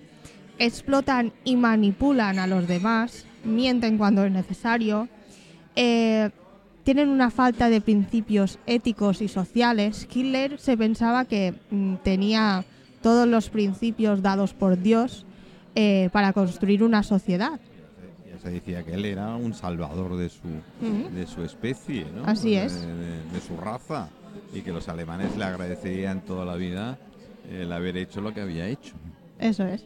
[0.61, 5.09] explotan y manipulan a los demás, mienten cuando es necesario,
[5.74, 6.30] eh,
[6.85, 10.07] tienen una falta de principios éticos y sociales.
[10.14, 12.64] Hitler se pensaba que mm, tenía
[13.04, 15.26] todos los principios dados por Dios
[15.74, 17.60] eh, para construir una sociedad.
[18.32, 20.40] Ya se decía que él era un salvador de su,
[21.14, 22.24] de su especie, ¿no?
[22.24, 22.80] Así De- es.
[22.80, 24.08] De, de su raza.
[24.54, 26.98] Y que los alemanes le agradecerían toda la vida
[27.50, 28.94] el haber hecho lo que había hecho.
[29.38, 29.84] Eso es.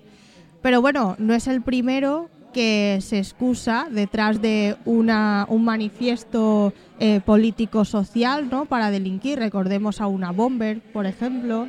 [0.62, 7.20] Pero bueno, no es el primero que se excusa detrás de una, un manifiesto eh,
[7.24, 8.64] político-social ¿no?
[8.66, 9.38] para delinquir.
[9.38, 11.68] Recordemos a una bomber, por ejemplo,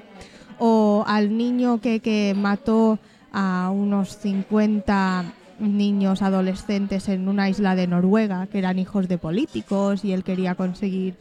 [0.60, 3.00] o al niño que, que mató
[3.32, 10.04] a unos 50 niños adolescentes en una isla de Noruega, que eran hijos de políticos
[10.06, 11.16] y él quería conseguir...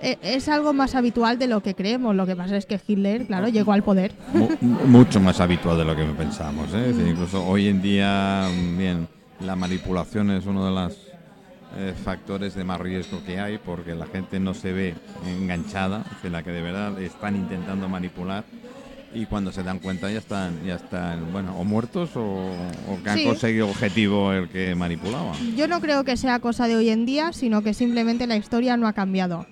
[0.00, 2.14] Eh, Es algo más habitual de lo que creemos.
[2.14, 4.12] Lo que pasa es que Hitler, claro, llegó al poder.
[4.34, 4.48] Mu-
[4.86, 6.66] mucho más habitual de lo que pensamos.
[6.74, 6.92] ¿eh?
[7.08, 8.46] Incluso hoy en día,
[8.76, 9.08] bien,
[9.40, 10.92] la manipulación es uno de los
[11.78, 14.94] eh, factores de más riesgo que hay porque la gente no se ve
[15.26, 18.44] enganchada, decir, la que de verdad están intentando manipular
[19.16, 23.10] y cuando se dan cuenta ya están, ya están, bueno, o muertos o, o que
[23.10, 23.24] han Sí.
[23.24, 25.32] conseguido objetivo el que manipulaba.
[25.56, 28.76] Yo no creo que sea cosa de hoy en día, sino que simplemente la historia
[28.76, 29.46] no ha cambiado.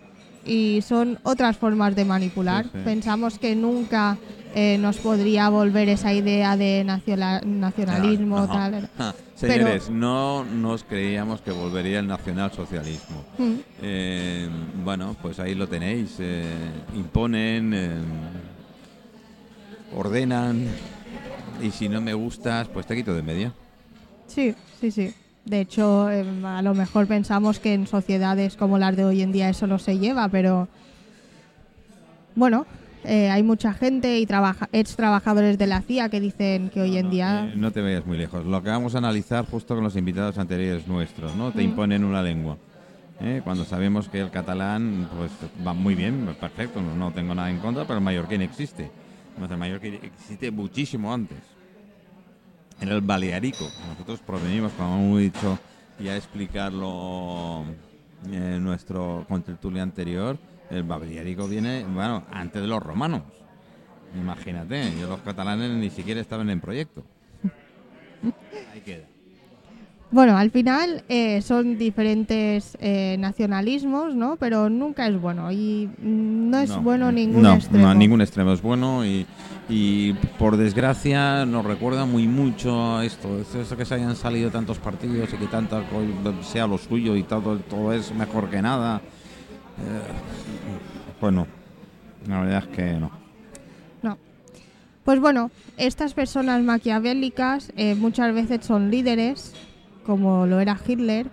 [0.46, 2.64] Y son otras formas de manipular.
[2.64, 2.78] Sí, sí.
[2.84, 4.18] Pensamos que nunca
[4.54, 8.46] eh, nos podría volver esa idea de nacional- nacionalismo, No.
[8.48, 8.90] tal.
[8.98, 13.24] Ah, Señores, no nos creíamos que volvería el nacionalsocialismo.
[13.38, 14.48] Mm, Eh,
[14.84, 16.16] bueno, pues ahí lo tenéis.
[16.20, 16.44] eh,
[16.94, 17.72] imponen,
[19.96, 20.66] ordenan.
[21.62, 23.52] Y si no me gustas, pues te quito de medio.
[24.26, 25.12] Sí, sí, sí.
[25.44, 29.30] De hecho, eh, a lo mejor pensamos que en sociedades como las de hoy en
[29.32, 30.68] día eso no se lleva, pero
[32.34, 32.66] bueno,
[33.04, 36.96] eh, hay mucha gente y trabaja ex trabajadores de la CIA que dicen que hoy
[36.96, 38.44] en día Eh, no te vayas muy lejos.
[38.46, 41.52] Lo que vamos a analizar justo con los invitados anteriores nuestros, ¿no?
[41.52, 41.64] Te Mm.
[41.64, 42.56] imponen una lengua.
[43.20, 43.42] ¿eh?
[43.44, 45.30] Cuando sabemos que el catalán, pues
[45.64, 48.90] va muy bien, perfecto, no, no tengo nada en contra, pero el mallorquín existe.
[49.34, 51.38] Además, el mallorquín existe muchísimo antes.
[52.80, 53.68] Era el balearico.
[53.88, 55.58] Nosotros provenimos, como hemos dicho,
[55.98, 57.64] ya a explicarlo
[58.30, 60.38] en nuestro contertulio anterior,
[60.70, 63.22] el balearico viene, bueno, antes de los romanos.
[64.16, 67.04] Imagínate, yo los catalanes ni siquiera estaban en proyecto.
[68.72, 69.13] Ahí queda.
[70.14, 74.36] Bueno, al final eh, son diferentes eh, nacionalismos, ¿no?
[74.36, 77.88] Pero nunca es bueno y no es No, bueno ningún no, extremo.
[77.88, 79.26] No, ningún extremo es bueno y,
[79.68, 83.40] y por desgracia nos recuerda muy mucho a esto.
[83.40, 85.82] Es Eso que se hayan salido tantos partidos y que tanta
[86.42, 88.98] sea lo suyo y todo, todo es mejor que nada.
[88.98, 89.00] Eh,
[91.18, 91.48] pues no,
[92.28, 93.10] la verdad es que no.
[94.00, 94.16] No.
[95.02, 99.52] Pues bueno, estas personas maquiavélicas eh, muchas veces son líderes,
[100.04, 101.28] como lo era Hitler,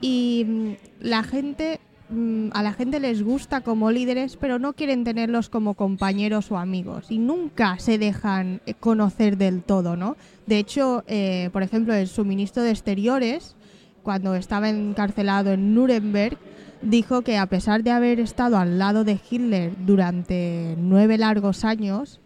[0.00, 5.04] y mm, la gente mm, a la gente les gusta como líderes, pero no quieren
[5.04, 10.16] tenerlos como compañeros o amigos y nunca se dejan eh, conocer del todo, ¿no?
[10.46, 13.56] De hecho, eh, por ejemplo, el suministro de exteriores,
[14.02, 16.38] cuando estaba encarcelado en Nuremberg,
[16.82, 22.20] dijo que a pesar de haber estado al lado de Hitler durante nueve largos años,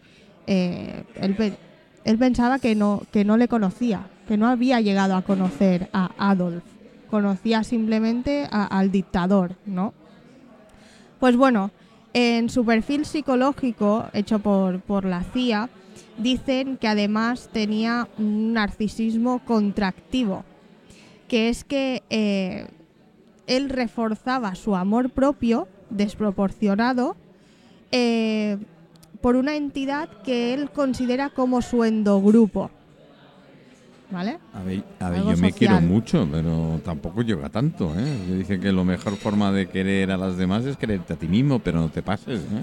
[0.47, 1.35] eh, él,
[2.03, 6.11] él pensaba que no, que no le conocía, que no había llegado a conocer a
[6.17, 6.63] Adolf.
[7.09, 9.93] Conocía simplemente al dictador, ¿no?
[11.19, 11.71] Pues bueno,
[12.13, 15.67] en su perfil psicológico, hecho por, por la CIA,
[16.17, 20.45] dicen que además tenía un narcisismo contractivo,
[21.27, 22.69] que es que eh,
[23.47, 27.17] él reforzaba su amor propio, desproporcionado,
[27.91, 28.57] eh,
[29.19, 32.71] por una entidad que él considera como su endogrupo.
[34.11, 34.39] ¿Vale?
[34.53, 35.53] A ver, a ver, yo me social.
[35.53, 37.93] quiero mucho, pero tampoco llega tanto.
[37.97, 38.35] ¿eh?
[38.37, 41.59] Dicen que la mejor forma de querer a las demás es quererte a ti mismo,
[41.59, 42.41] pero no te pases.
[42.41, 42.61] ¿eh?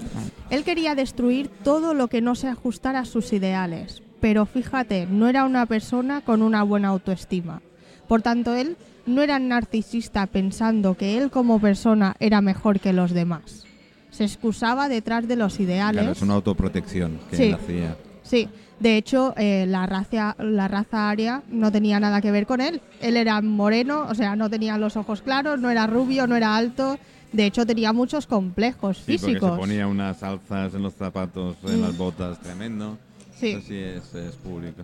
[0.51, 5.27] Él quería destruir todo lo que no se ajustara a sus ideales, pero fíjate, no
[5.27, 7.61] era una persona con una buena autoestima.
[8.07, 13.11] Por tanto, él no era narcisista pensando que él como persona era mejor que los
[13.11, 13.63] demás.
[14.11, 16.01] Se excusaba detrás de los ideales.
[16.01, 17.43] Claro, es una autoprotección que Sí.
[17.43, 17.97] él hacía.
[18.23, 22.61] Sí, de hecho, eh, la, raza, la raza aria no tenía nada que ver con
[22.61, 22.81] él.
[23.01, 26.55] Él era moreno, o sea, no tenía los ojos claros, no era rubio, no era
[26.55, 26.97] alto.
[27.33, 29.51] De hecho, tenía muchos complejos Sí, porque físicos.
[29.51, 31.83] se ponía unas alzas en los zapatos, en Mm.
[31.83, 32.97] las botas, tremendo.
[33.35, 33.49] Sí.
[33.51, 34.83] Eso sí es, es público.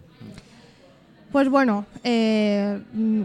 [1.32, 2.80] Pues bueno, eh,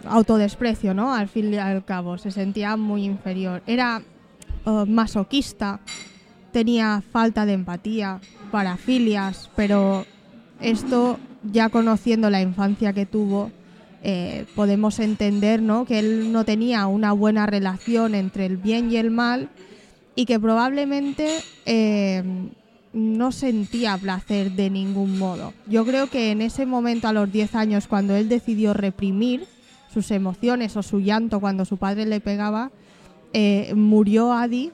[0.06, 1.14] autodesprecio, ¿no?
[1.14, 3.62] Al fin y al cabo, se sentía muy inferior.
[3.66, 4.02] Era
[4.66, 5.80] eh, masoquista,
[6.52, 10.04] tenía falta de empatía, parafilias, pero
[10.60, 13.50] esto, ya conociendo la infancia que tuvo,
[14.02, 15.84] eh, podemos entender ¿no?
[15.84, 19.50] que él no tenía una buena relación entre el bien y el mal
[20.14, 21.28] y que probablemente
[21.66, 22.22] eh,
[22.92, 25.52] no sentía placer de ningún modo.
[25.66, 29.46] Yo creo que en ese momento, a los 10 años, cuando él decidió reprimir
[29.92, 32.70] sus emociones o su llanto cuando su padre le pegaba,
[33.32, 34.72] eh, murió Adi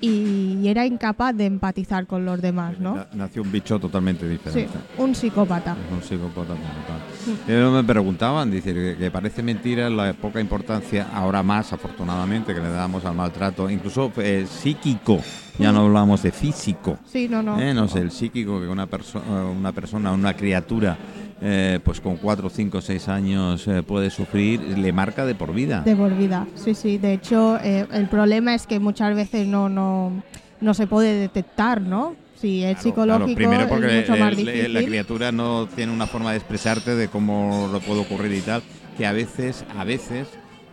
[0.00, 2.94] y era incapaz de empatizar con los demás, ¿no?
[2.96, 4.78] Na- Nació un bicho totalmente Sí, diferente.
[4.98, 5.76] un psicópata.
[5.88, 7.36] Es un psicópata como tal.
[7.46, 12.60] Pero me preguntaban, dice, que, que parece mentira la poca importancia, ahora más afortunadamente, que
[12.60, 15.20] le damos al maltrato, incluso eh, psíquico,
[15.58, 16.98] ya no hablamos de físico.
[17.06, 17.58] Sí, no, no.
[17.60, 20.96] Eh, no sé, el psíquico que una, perso- eh, una persona, una criatura,
[21.40, 25.82] eh, pues con 4, 5, 6 años eh, puede sufrir, le marca de por vida.
[25.82, 26.98] De por vida, sí, sí.
[26.98, 30.22] De hecho, eh, el problema es que muchas veces no, no,
[30.60, 32.16] no se puede detectar, ¿no?
[32.40, 33.34] Si es Claro, psicológico, claro.
[33.34, 34.74] Primero porque es mucho más el- difícil.
[34.74, 38.62] la criatura no tiene una forma de expresarte de cómo lo puede ocurrir y tal,
[38.96, 40.28] que a veces, a veces,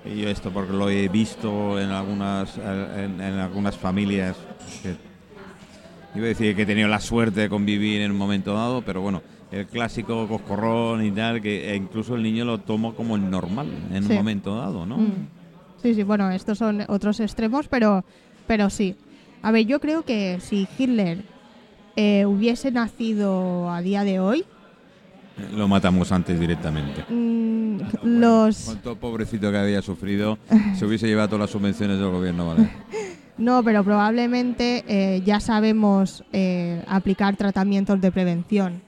[0.05, 4.35] y yo esto porque lo he visto en algunas, en, en algunas familias,
[4.81, 4.95] que
[6.15, 9.01] iba a decir que he tenido la suerte de convivir en un momento dado, pero
[9.01, 9.21] bueno,
[9.51, 13.67] el clásico coscorrón y tal, que e incluso el niño lo toma como el normal
[13.91, 14.09] en Sí.
[14.11, 14.97] un momento dado, ¿no?
[14.97, 15.27] Mm.
[15.81, 18.03] Sí, sí, bueno, estos son otros extremos, pero,
[18.47, 18.95] pero sí.
[19.41, 21.23] A ver, yo creo que si Hitler
[21.95, 24.45] eh, hubiese nacido a día de hoy,
[25.55, 27.03] Lo matamos antes directamente.
[27.09, 28.65] mm, los...
[28.65, 30.37] Con todo pobrecito que había sufrido,
[30.75, 32.69] se hubiese llevado todas las subvenciones del gobierno, ¿vale?
[33.37, 38.81] No, pero probablemente eh, ya sabemos eh, aplicar tratamientos de prevención.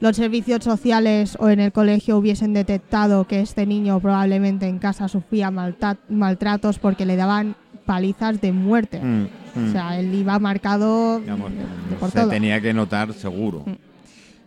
[0.00, 5.08] Los servicios sociales o en el colegio hubiesen detectado que este niño probablemente en casa
[5.08, 7.54] sufría maltratos porque le daban
[7.84, 8.98] palizas de muerte.
[9.00, 9.68] Mm, mm.
[9.68, 12.30] O sea, él iba marcado Digamos, de por se todo.
[12.30, 13.62] tenía que notar seguro.
[13.66, 13.72] Mm.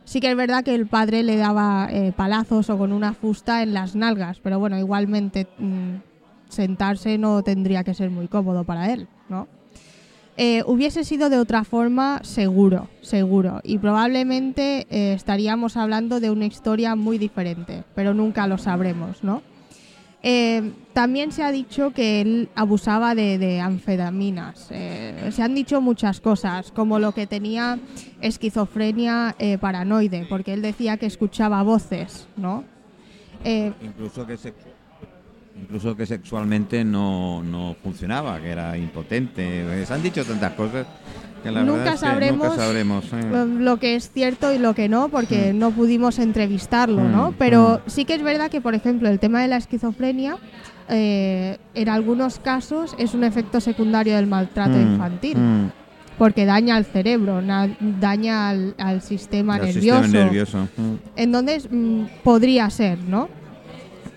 [0.06, 3.64] Sí que es verdad que el padre le daba eh, palazos o con una fusta
[3.64, 5.48] en las nalgas, pero bueno, igualmente
[6.54, 9.48] sentarse no tendría que ser muy cómodo para él, ¿no?
[10.36, 16.46] Eh, hubiese sido de otra forma seguro, seguro, y probablemente eh, estaríamos hablando de una
[16.48, 19.44] historia muy diferente, pero nunca lo sabremos, ¿no?
[20.24, 24.70] Eh, también se ha dicho que él abusaba de, anfetaminas.
[24.70, 27.78] Se han dicho muchas cosas, como lo que tenía
[28.22, 32.64] esquizofrenia paranoide, porque él decía que escuchaba voces, ¿no?
[33.84, 34.54] Incluso que sexu-
[35.62, 39.86] incluso que sexualmente no, no funcionaba, que era impotente.
[39.86, 40.86] Se han dicho tantas cosas
[41.44, 43.06] que la Nunca verdad es que sabremos, nunca sabremos.
[43.06, 43.20] ¿eh?
[43.22, 47.32] eh, lo que es cierto y lo que no, porque no pudimos entrevistarlo, ¿no?
[47.32, 50.38] Mm, Pero sí que es verdad que, por ejemplo, el tema de la esquizofrenia,
[50.90, 55.38] eh, en algunos casos es un efecto secundario del maltrato Mm, infantil.
[55.38, 55.72] mm.
[56.18, 57.42] porque daña al cerebro,
[58.00, 60.04] daña al, al sistema, nervioso.
[60.04, 60.68] sistema nervioso.
[60.78, 60.94] mm.
[61.16, 63.28] Entonces, mm, podría ser, ¿no?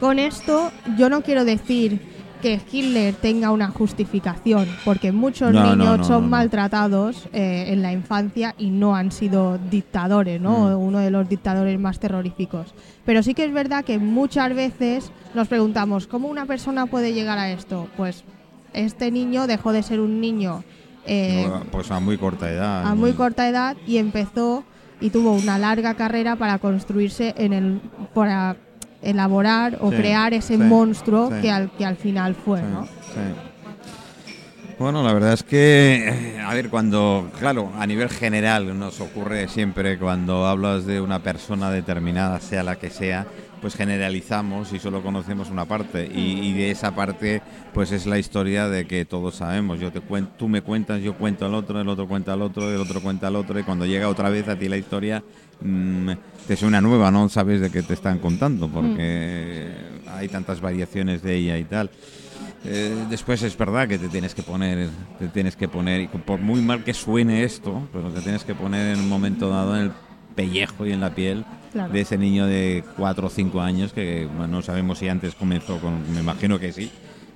[0.00, 2.00] Con esto, yo no quiero decir
[2.42, 7.80] que Hitler tenga una justificación, porque muchos No, niños no, son no, maltratados eh, en
[7.80, 10.68] la infancia y no han sido dictadores, ¿no?
[10.68, 10.82] Mm.
[10.82, 12.74] Uno de los dictadores más terroríficos.
[13.06, 17.38] Pero sí que es verdad que muchas veces nos preguntamos, ¿cómo una persona puede llegar
[17.38, 17.88] a esto?
[17.96, 18.22] Pues
[18.74, 20.62] este niño dejó de ser un niño
[21.06, 22.87] eh, Pues a muy corta edad.
[22.87, 24.62] a muy corta edad y empezó
[25.00, 27.80] y tuvo una larga carrera para construirse en el
[28.12, 28.56] para
[29.11, 31.40] elaborar o Sí, crear ese sí, monstruo sí.
[31.42, 32.87] que al que al final fue, ¿no?
[34.79, 39.49] Bueno, la verdad es que, eh, a ver, cuando, claro, a nivel general nos ocurre
[39.49, 43.27] siempre cuando hablas de una persona determinada, sea la que sea,
[43.66, 46.09] pues generalizamos y solo conocemos una parte.
[46.14, 47.42] Y, y de esa parte,
[47.74, 49.81] pues es la historia de que todos sabemos.
[49.81, 50.00] Yo te
[50.38, 53.26] tú me cuentas, yo cuento al otro, el otro cuenta al otro, el otro cuenta
[53.26, 55.24] al otro, y cuando llega otra vez a ti la historia,
[55.62, 56.11] mm,
[56.46, 59.72] te suena nueva, no sabes de qué te están contando, porque
[60.14, 61.90] hay tantas variaciones de ella y tal.
[62.64, 66.38] Eh, después es verdad que te tienes que poner, te tienes que poner, y por
[66.38, 69.83] muy mal que suene esto, pero te tienes que poner en un momento dado en
[69.83, 69.92] el
[70.37, 71.44] pellejo y en la piel
[71.77, 71.93] Claro.
[71.93, 75.79] de ese niño de 4 o 5 años que bueno, no sabemos si antes comenzó
[75.79, 76.91] con, me imagino que sí,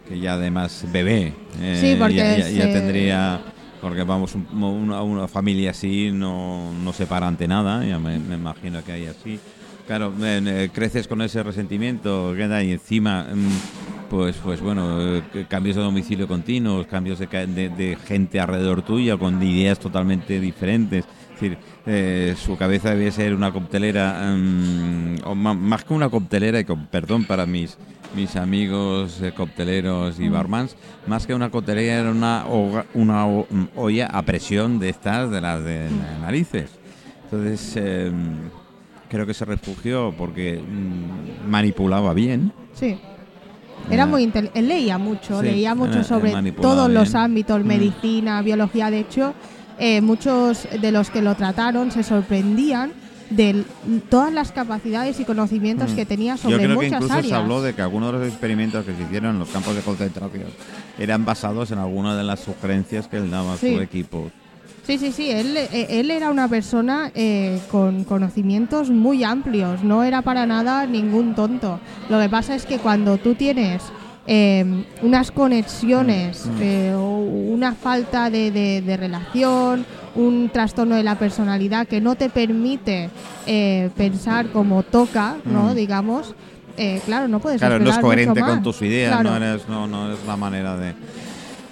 [0.09, 3.41] que ya además bebé, eh, Sí, porque ya, ya- ya se- tendría,
[3.83, 8.19] porque vamos, un- una, una familia así no, no se para ante nada, ya me,
[8.19, 9.39] me imagino que hay así.
[9.87, 15.77] Claro, eh, creces con ese resentimiento, queda y encima mm, pues, pues bueno, eh, cambios
[15.77, 21.05] de domicilio continuos, cambios de, de, gente alrededor tuya con ideas totalmente diferentes.
[21.35, 26.61] Es decir, eh, su cabeza debe ser una coctelera, mm, o más que una coctelera,
[26.61, 27.77] y con perdón para mis
[28.15, 30.77] mis amigos eh, cocteleros y barmans,
[31.07, 32.45] más que una coctelera era una,
[32.95, 33.27] una
[33.77, 35.89] olla a presión de estas, de las de
[36.21, 36.71] narices.
[37.25, 38.51] Entonces, em,
[39.09, 42.53] creo que se refugió porque mm, manipulaba bien.
[42.73, 42.99] Sí.
[43.89, 47.67] Era muy él leía mucho, leía mucho sobre todos los ámbitos, mm.
[47.67, 48.91] medicina, biología.
[48.91, 49.35] De hecho,
[49.81, 52.93] eh, muchos de los que lo trataron se sorprendían
[53.31, 53.65] de
[54.09, 55.97] todas las capacidades y conocimientos mm.
[55.97, 58.85] que tenía sobre Yo creo que incluso se habló de que algunos de los experimentos
[58.85, 60.49] que se hicieron en los campos de concentración
[60.99, 64.31] eran basados en algunas de las sugerencias que él daba a su equipo.
[64.87, 70.03] Sí, sí, sí, él, eh, él era una persona eh, con conocimientos muy amplios, no
[70.03, 71.79] era para nada ningún tonto.
[72.09, 73.83] Lo que pasa es que cuando tú tienes
[74.33, 76.95] eh, unas conexiones, mm.
[76.95, 83.11] una falta de, relación, un trastorno de la personalidad que no te permite
[83.97, 85.73] pensar como toca, ¿no?
[85.73, 85.75] Mm.
[85.75, 86.35] Digamos,
[87.07, 90.19] claro, no puedes Claro, no es coherente con tus ideas, no, eres, no, no es
[90.25, 90.95] la manera de...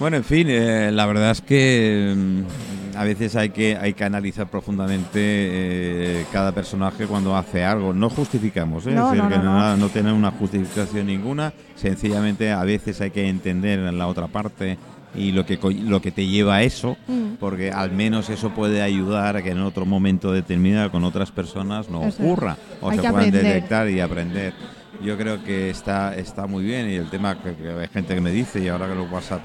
[0.00, 2.67] Bueno, en fin, la verdad es que mm,
[2.98, 7.92] a veces hay que, hay que analizar profundamente eh, cada personaje cuando hace algo.
[7.92, 8.90] No justificamos, ¿eh?
[8.90, 11.52] no, es decir, que no, no, una justificación ninguna.
[11.76, 14.78] Sencillamente a veces hay que entender en la otra parte
[15.14, 17.34] y lo que, lo que te lleva a eso, mm.
[17.38, 21.88] porque al menos eso puede ayudar a que en otro momento determinado con otras personas
[21.88, 24.54] no ocurra o se puedan detectar y aprender
[25.02, 28.30] yo creo que está está muy bien y el tema que, hay gente que me
[28.30, 29.40] dice y ahora que lo pasa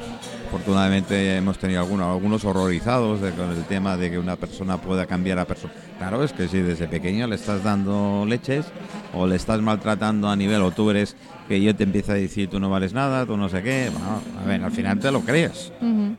[0.48, 5.40] afortunadamente hemos tenido algunos algunos horrorizados con el tema de que una persona pueda cambiar
[5.40, 8.66] a persona claro es que si desde pequeño le estás dando leches
[9.14, 11.16] o le estás maltratando a nivel o tú eres
[11.48, 14.22] que yo te empiezo a decir tú no vales nada tú no sé qué bueno,
[14.42, 15.72] a ver al final te lo crees.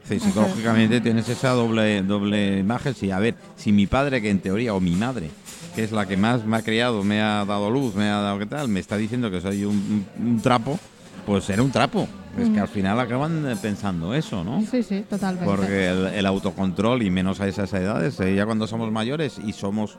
[0.04, 2.94] Psicológicamente tienes esa doble doble imagen.
[2.94, 5.30] Si a ver si mi padre que en teoría o mi madre
[5.74, 8.38] que es la que más me ha criado, me ha dado luz, me ha dado
[8.38, 10.78] qué tal, me está diciendo que soy un, trapo,
[11.26, 12.06] pues era un trapo.
[12.38, 14.60] Es que al final acaban pensando eso, ¿no?
[14.68, 15.46] Sí, sí, totalmente.
[15.46, 19.98] Porque el, autocontrol, y menos a esas edades, eh, ya cuando somos mayores y somos...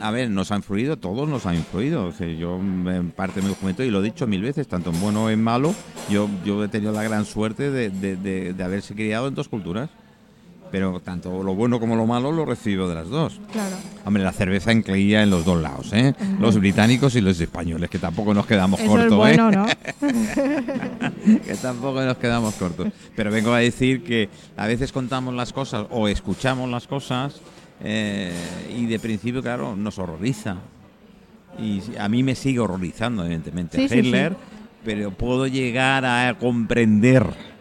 [0.00, 2.06] A ver, nos ha influido, todos nos ha influido.
[2.06, 4.90] O sea, yo, en parte de mi juventud, y lo he dicho mil veces, tanto
[4.90, 5.72] en bueno o en malo,
[6.10, 9.90] yo, yo he tenido la gran suerte de, de, de haberse criado en dos culturas
[10.72, 13.38] pero tanto lo bueno como lo malo lo recibo de las dos.
[13.52, 13.76] Claro.
[14.06, 16.14] Hombre, la cerveza encleía en los dos lados, ¿eh?
[16.40, 19.66] Los británicos y los españoles, que tampoco nos quedamos cortos, es bueno, ¿no?
[21.46, 22.88] que tampoco nos quedamos cortos.
[23.14, 27.42] Pero vengo a decir que a veces contamos las cosas o escuchamos las cosas
[27.84, 28.32] eh,
[28.74, 30.56] y de principio, claro, nos horroriza.
[31.58, 34.34] Y a mí me sigue horrorizando, evidentemente, Hitler,
[34.86, 37.51] pero puedo llegar a comprender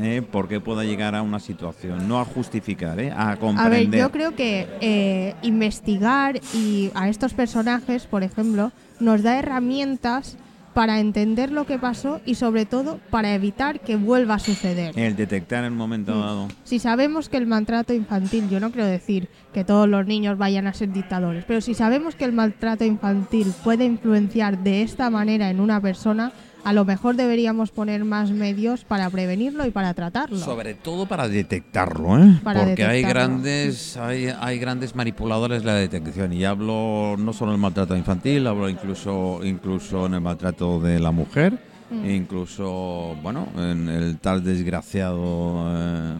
[0.00, 0.22] ¿eh?
[0.22, 3.12] porque pueda llegar a una situación, no a justificar, ¿eh?
[3.14, 3.66] a comprender.
[3.66, 9.38] A ver, yo creo que eh, investigar y a estos personajes, por ejemplo, nos da
[9.38, 10.36] herramientas
[10.78, 14.96] para entender lo que pasó y sobre todo para evitar que vuelva a suceder.
[14.96, 16.20] El detectar el momento mm.
[16.20, 16.48] dado.
[16.62, 20.68] Si sabemos que el maltrato infantil, yo no quiero decir que todos los niños vayan
[20.68, 25.50] a ser dictadores, pero si sabemos que el maltrato infantil puede influenciar de esta manera
[25.50, 26.32] en una persona,
[26.68, 30.36] a lo mejor deberíamos poner más medios para prevenirlo y para tratarlo.
[30.36, 32.40] Sobre todo para detectarlo, ¿eh?
[32.44, 36.34] Porque hay grandes, hay, hay grandes manipuladores de la detección.
[36.34, 41.00] Y hablo no solo en el maltrato infantil, hablo incluso, incluso en el maltrato de
[41.00, 41.58] la mujer.
[41.88, 42.04] Mm.
[42.04, 46.16] E incluso, bueno, en el tal desgraciado eh,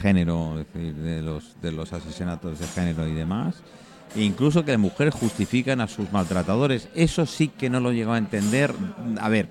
[0.00, 3.64] género, es decir, de los, de los asesinatos de género y demás.
[4.14, 6.88] E incluso que las mujeres justifican a sus maltratadores.
[6.94, 8.72] Eso sí que no lo llego a entender.
[9.20, 9.48] A ver,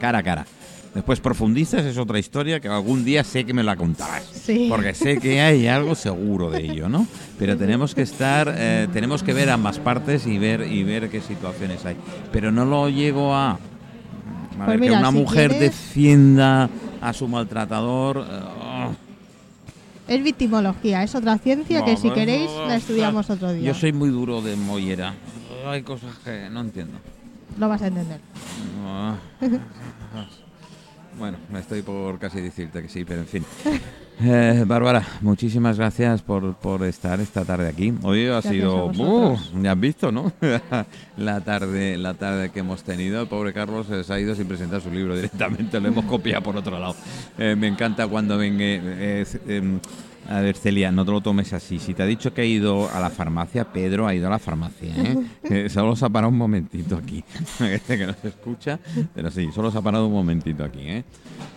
[0.00, 0.46] cara a cara.
[0.94, 4.24] Después profundizas, es otra historia que algún día sé que me la contarás.
[4.68, 7.06] Porque sé que hay algo seguro de ello, ¿no?
[7.38, 11.20] Pero tenemos que estar, eh, tenemos que ver ambas partes y ver, y ver qué
[11.20, 11.96] situaciones hay.
[12.32, 13.52] Pero no lo llego a...
[13.52, 13.58] A
[14.66, 16.68] pues ver, que una mujer defienda
[17.00, 18.26] a su maltratador...
[18.28, 18.50] Eh,
[20.08, 23.68] es victimología, es otra ciencia que si pues queréis la estudiamos otro día.
[23.68, 25.14] Yo soy muy duro de mollera.
[25.68, 26.98] Hay cosas que no entiendo.
[27.58, 28.20] Lo vas a entender.
[31.18, 33.44] bueno, me estoy por casi decirte que sí, pero en fin.
[34.22, 37.94] Eh, Bárbara, muchísimas gracias por, por, estar esta tarde aquí.
[38.02, 38.92] Hoy ha sido,
[39.62, 40.30] ya has visto, ¿no?
[41.16, 43.22] la tarde, la tarde que hemos tenido.
[43.22, 46.54] El pobre Carlos se ha ido sin presentar su libro directamente, lo hemos copiado por
[46.54, 46.94] otro lado.
[47.38, 49.80] Eh, me encanta cuando ven, em,
[50.30, 51.80] A ver, Celia, no te lo tomes así.
[51.80, 54.38] Si te ha dicho que ha ido a la farmacia, Pedro ha ido a la
[54.38, 54.94] farmacia.
[54.96, 55.16] ¿eh?
[55.42, 57.24] Que solo se ha parado un momentito aquí.
[57.60, 58.78] Este que nos escucha,
[59.12, 60.82] pero sí, solo se ha parado un momentito aquí.
[60.82, 61.04] ¿eh?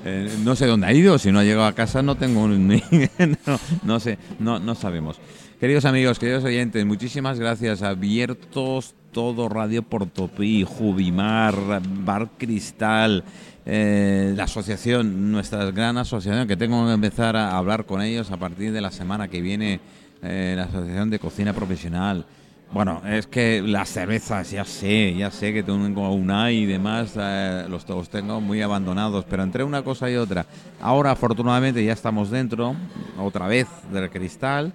[0.05, 1.19] Eh, no sé dónde ha ido.
[1.19, 2.81] Si no ha llegado a casa, no tengo ni.
[3.45, 5.19] no, no sé, no, no sabemos.
[5.59, 7.83] Queridos amigos, queridos oyentes, muchísimas gracias.
[7.83, 11.55] Abiertos todo Radio Portopí, Jubimar,
[12.03, 13.23] Bar Cristal,
[13.65, 18.37] eh, la asociación, nuestra gran asociación, que tengo que empezar a hablar con ellos a
[18.37, 19.79] partir de la semana que viene,
[20.21, 22.25] eh, la Asociación de Cocina Profesional.
[22.73, 27.65] Bueno, es que las cervezas, ya sé, ya sé que tengo una y demás, eh,
[27.69, 30.45] los, los tengo muy abandonados, pero entre una cosa y otra,
[30.81, 32.75] ahora afortunadamente ya estamos dentro,
[33.17, 34.73] otra vez del cristal,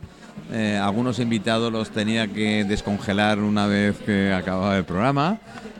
[0.81, 5.39] algunos invitados los tenía que descongelar una vez que acababa el programa.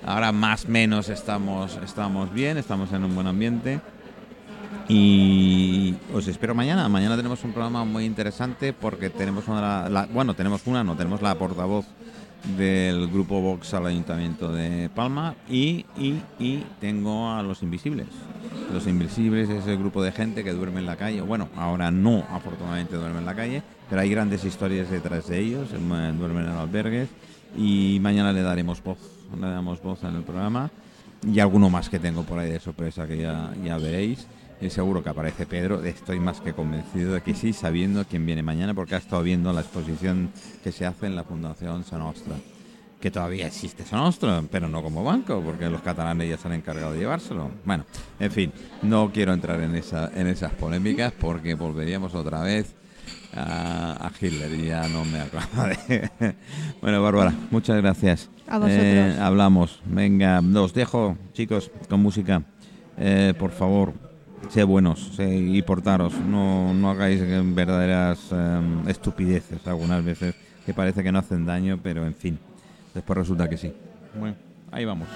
[0.09, 3.79] Ahora más menos estamos, estamos bien, estamos en un buen ambiente.
[4.89, 6.89] Y os espero mañana.
[6.89, 11.21] Mañana tenemos un programa muy interesante porque tenemos una, la, bueno, tenemos una, no, tenemos
[11.21, 11.85] la portavoz
[12.57, 18.07] del grupo Vox al Ayuntamiento de Palma y, y, y tengo a los invisibles.
[18.73, 21.21] Los invisibles es el grupo de gente que duerme en la calle.
[21.21, 25.69] Bueno, ahora no, afortunadamente duerme en la calle, pero hay grandes historias detrás de ellos.
[25.71, 27.11] Duermen en albergues
[27.55, 28.99] y mañana le daremos voz,
[29.37, 30.71] le damos voz en el programa
[31.27, 34.27] y alguno más que tengo por ahí de sorpresa que ya, ya veréis.
[34.61, 38.43] Y seguro que aparece Pedro, estoy más que convencido de que sí, sabiendo quién viene
[38.43, 40.31] mañana, porque ha estado viendo la exposición
[40.65, 42.35] que se hace en la Fundación Sanostra.
[43.01, 46.93] Que todavía existe Sanostra, pero no como banco, porque los catalanes ya se han encargado
[46.93, 47.53] de llevárselo.
[47.65, 47.85] Bueno,
[48.19, 48.53] en fin,
[48.83, 52.75] no quiero entrar en, esa, en esas polémicas porque volveríamos otra vez
[53.37, 56.11] a, Hitler y ya no me acabo de...
[56.83, 58.29] bueno, Bárbara, muchas gracias.
[58.51, 59.81] Eh, hablamos.
[59.85, 62.43] Venga, os dejo, chicos, con música.
[62.97, 63.93] Eh, por favor,
[64.49, 66.15] sé buenos y portaros.
[66.15, 67.21] No, no hagáis
[67.55, 70.35] verdaderas eh, estupideces algunas veces
[70.65, 72.39] que parece que no hacen daño, pero en fin.
[72.95, 73.73] Después resulta que sí.
[74.19, 74.37] Bueno,
[74.71, 75.09] ahí vamos.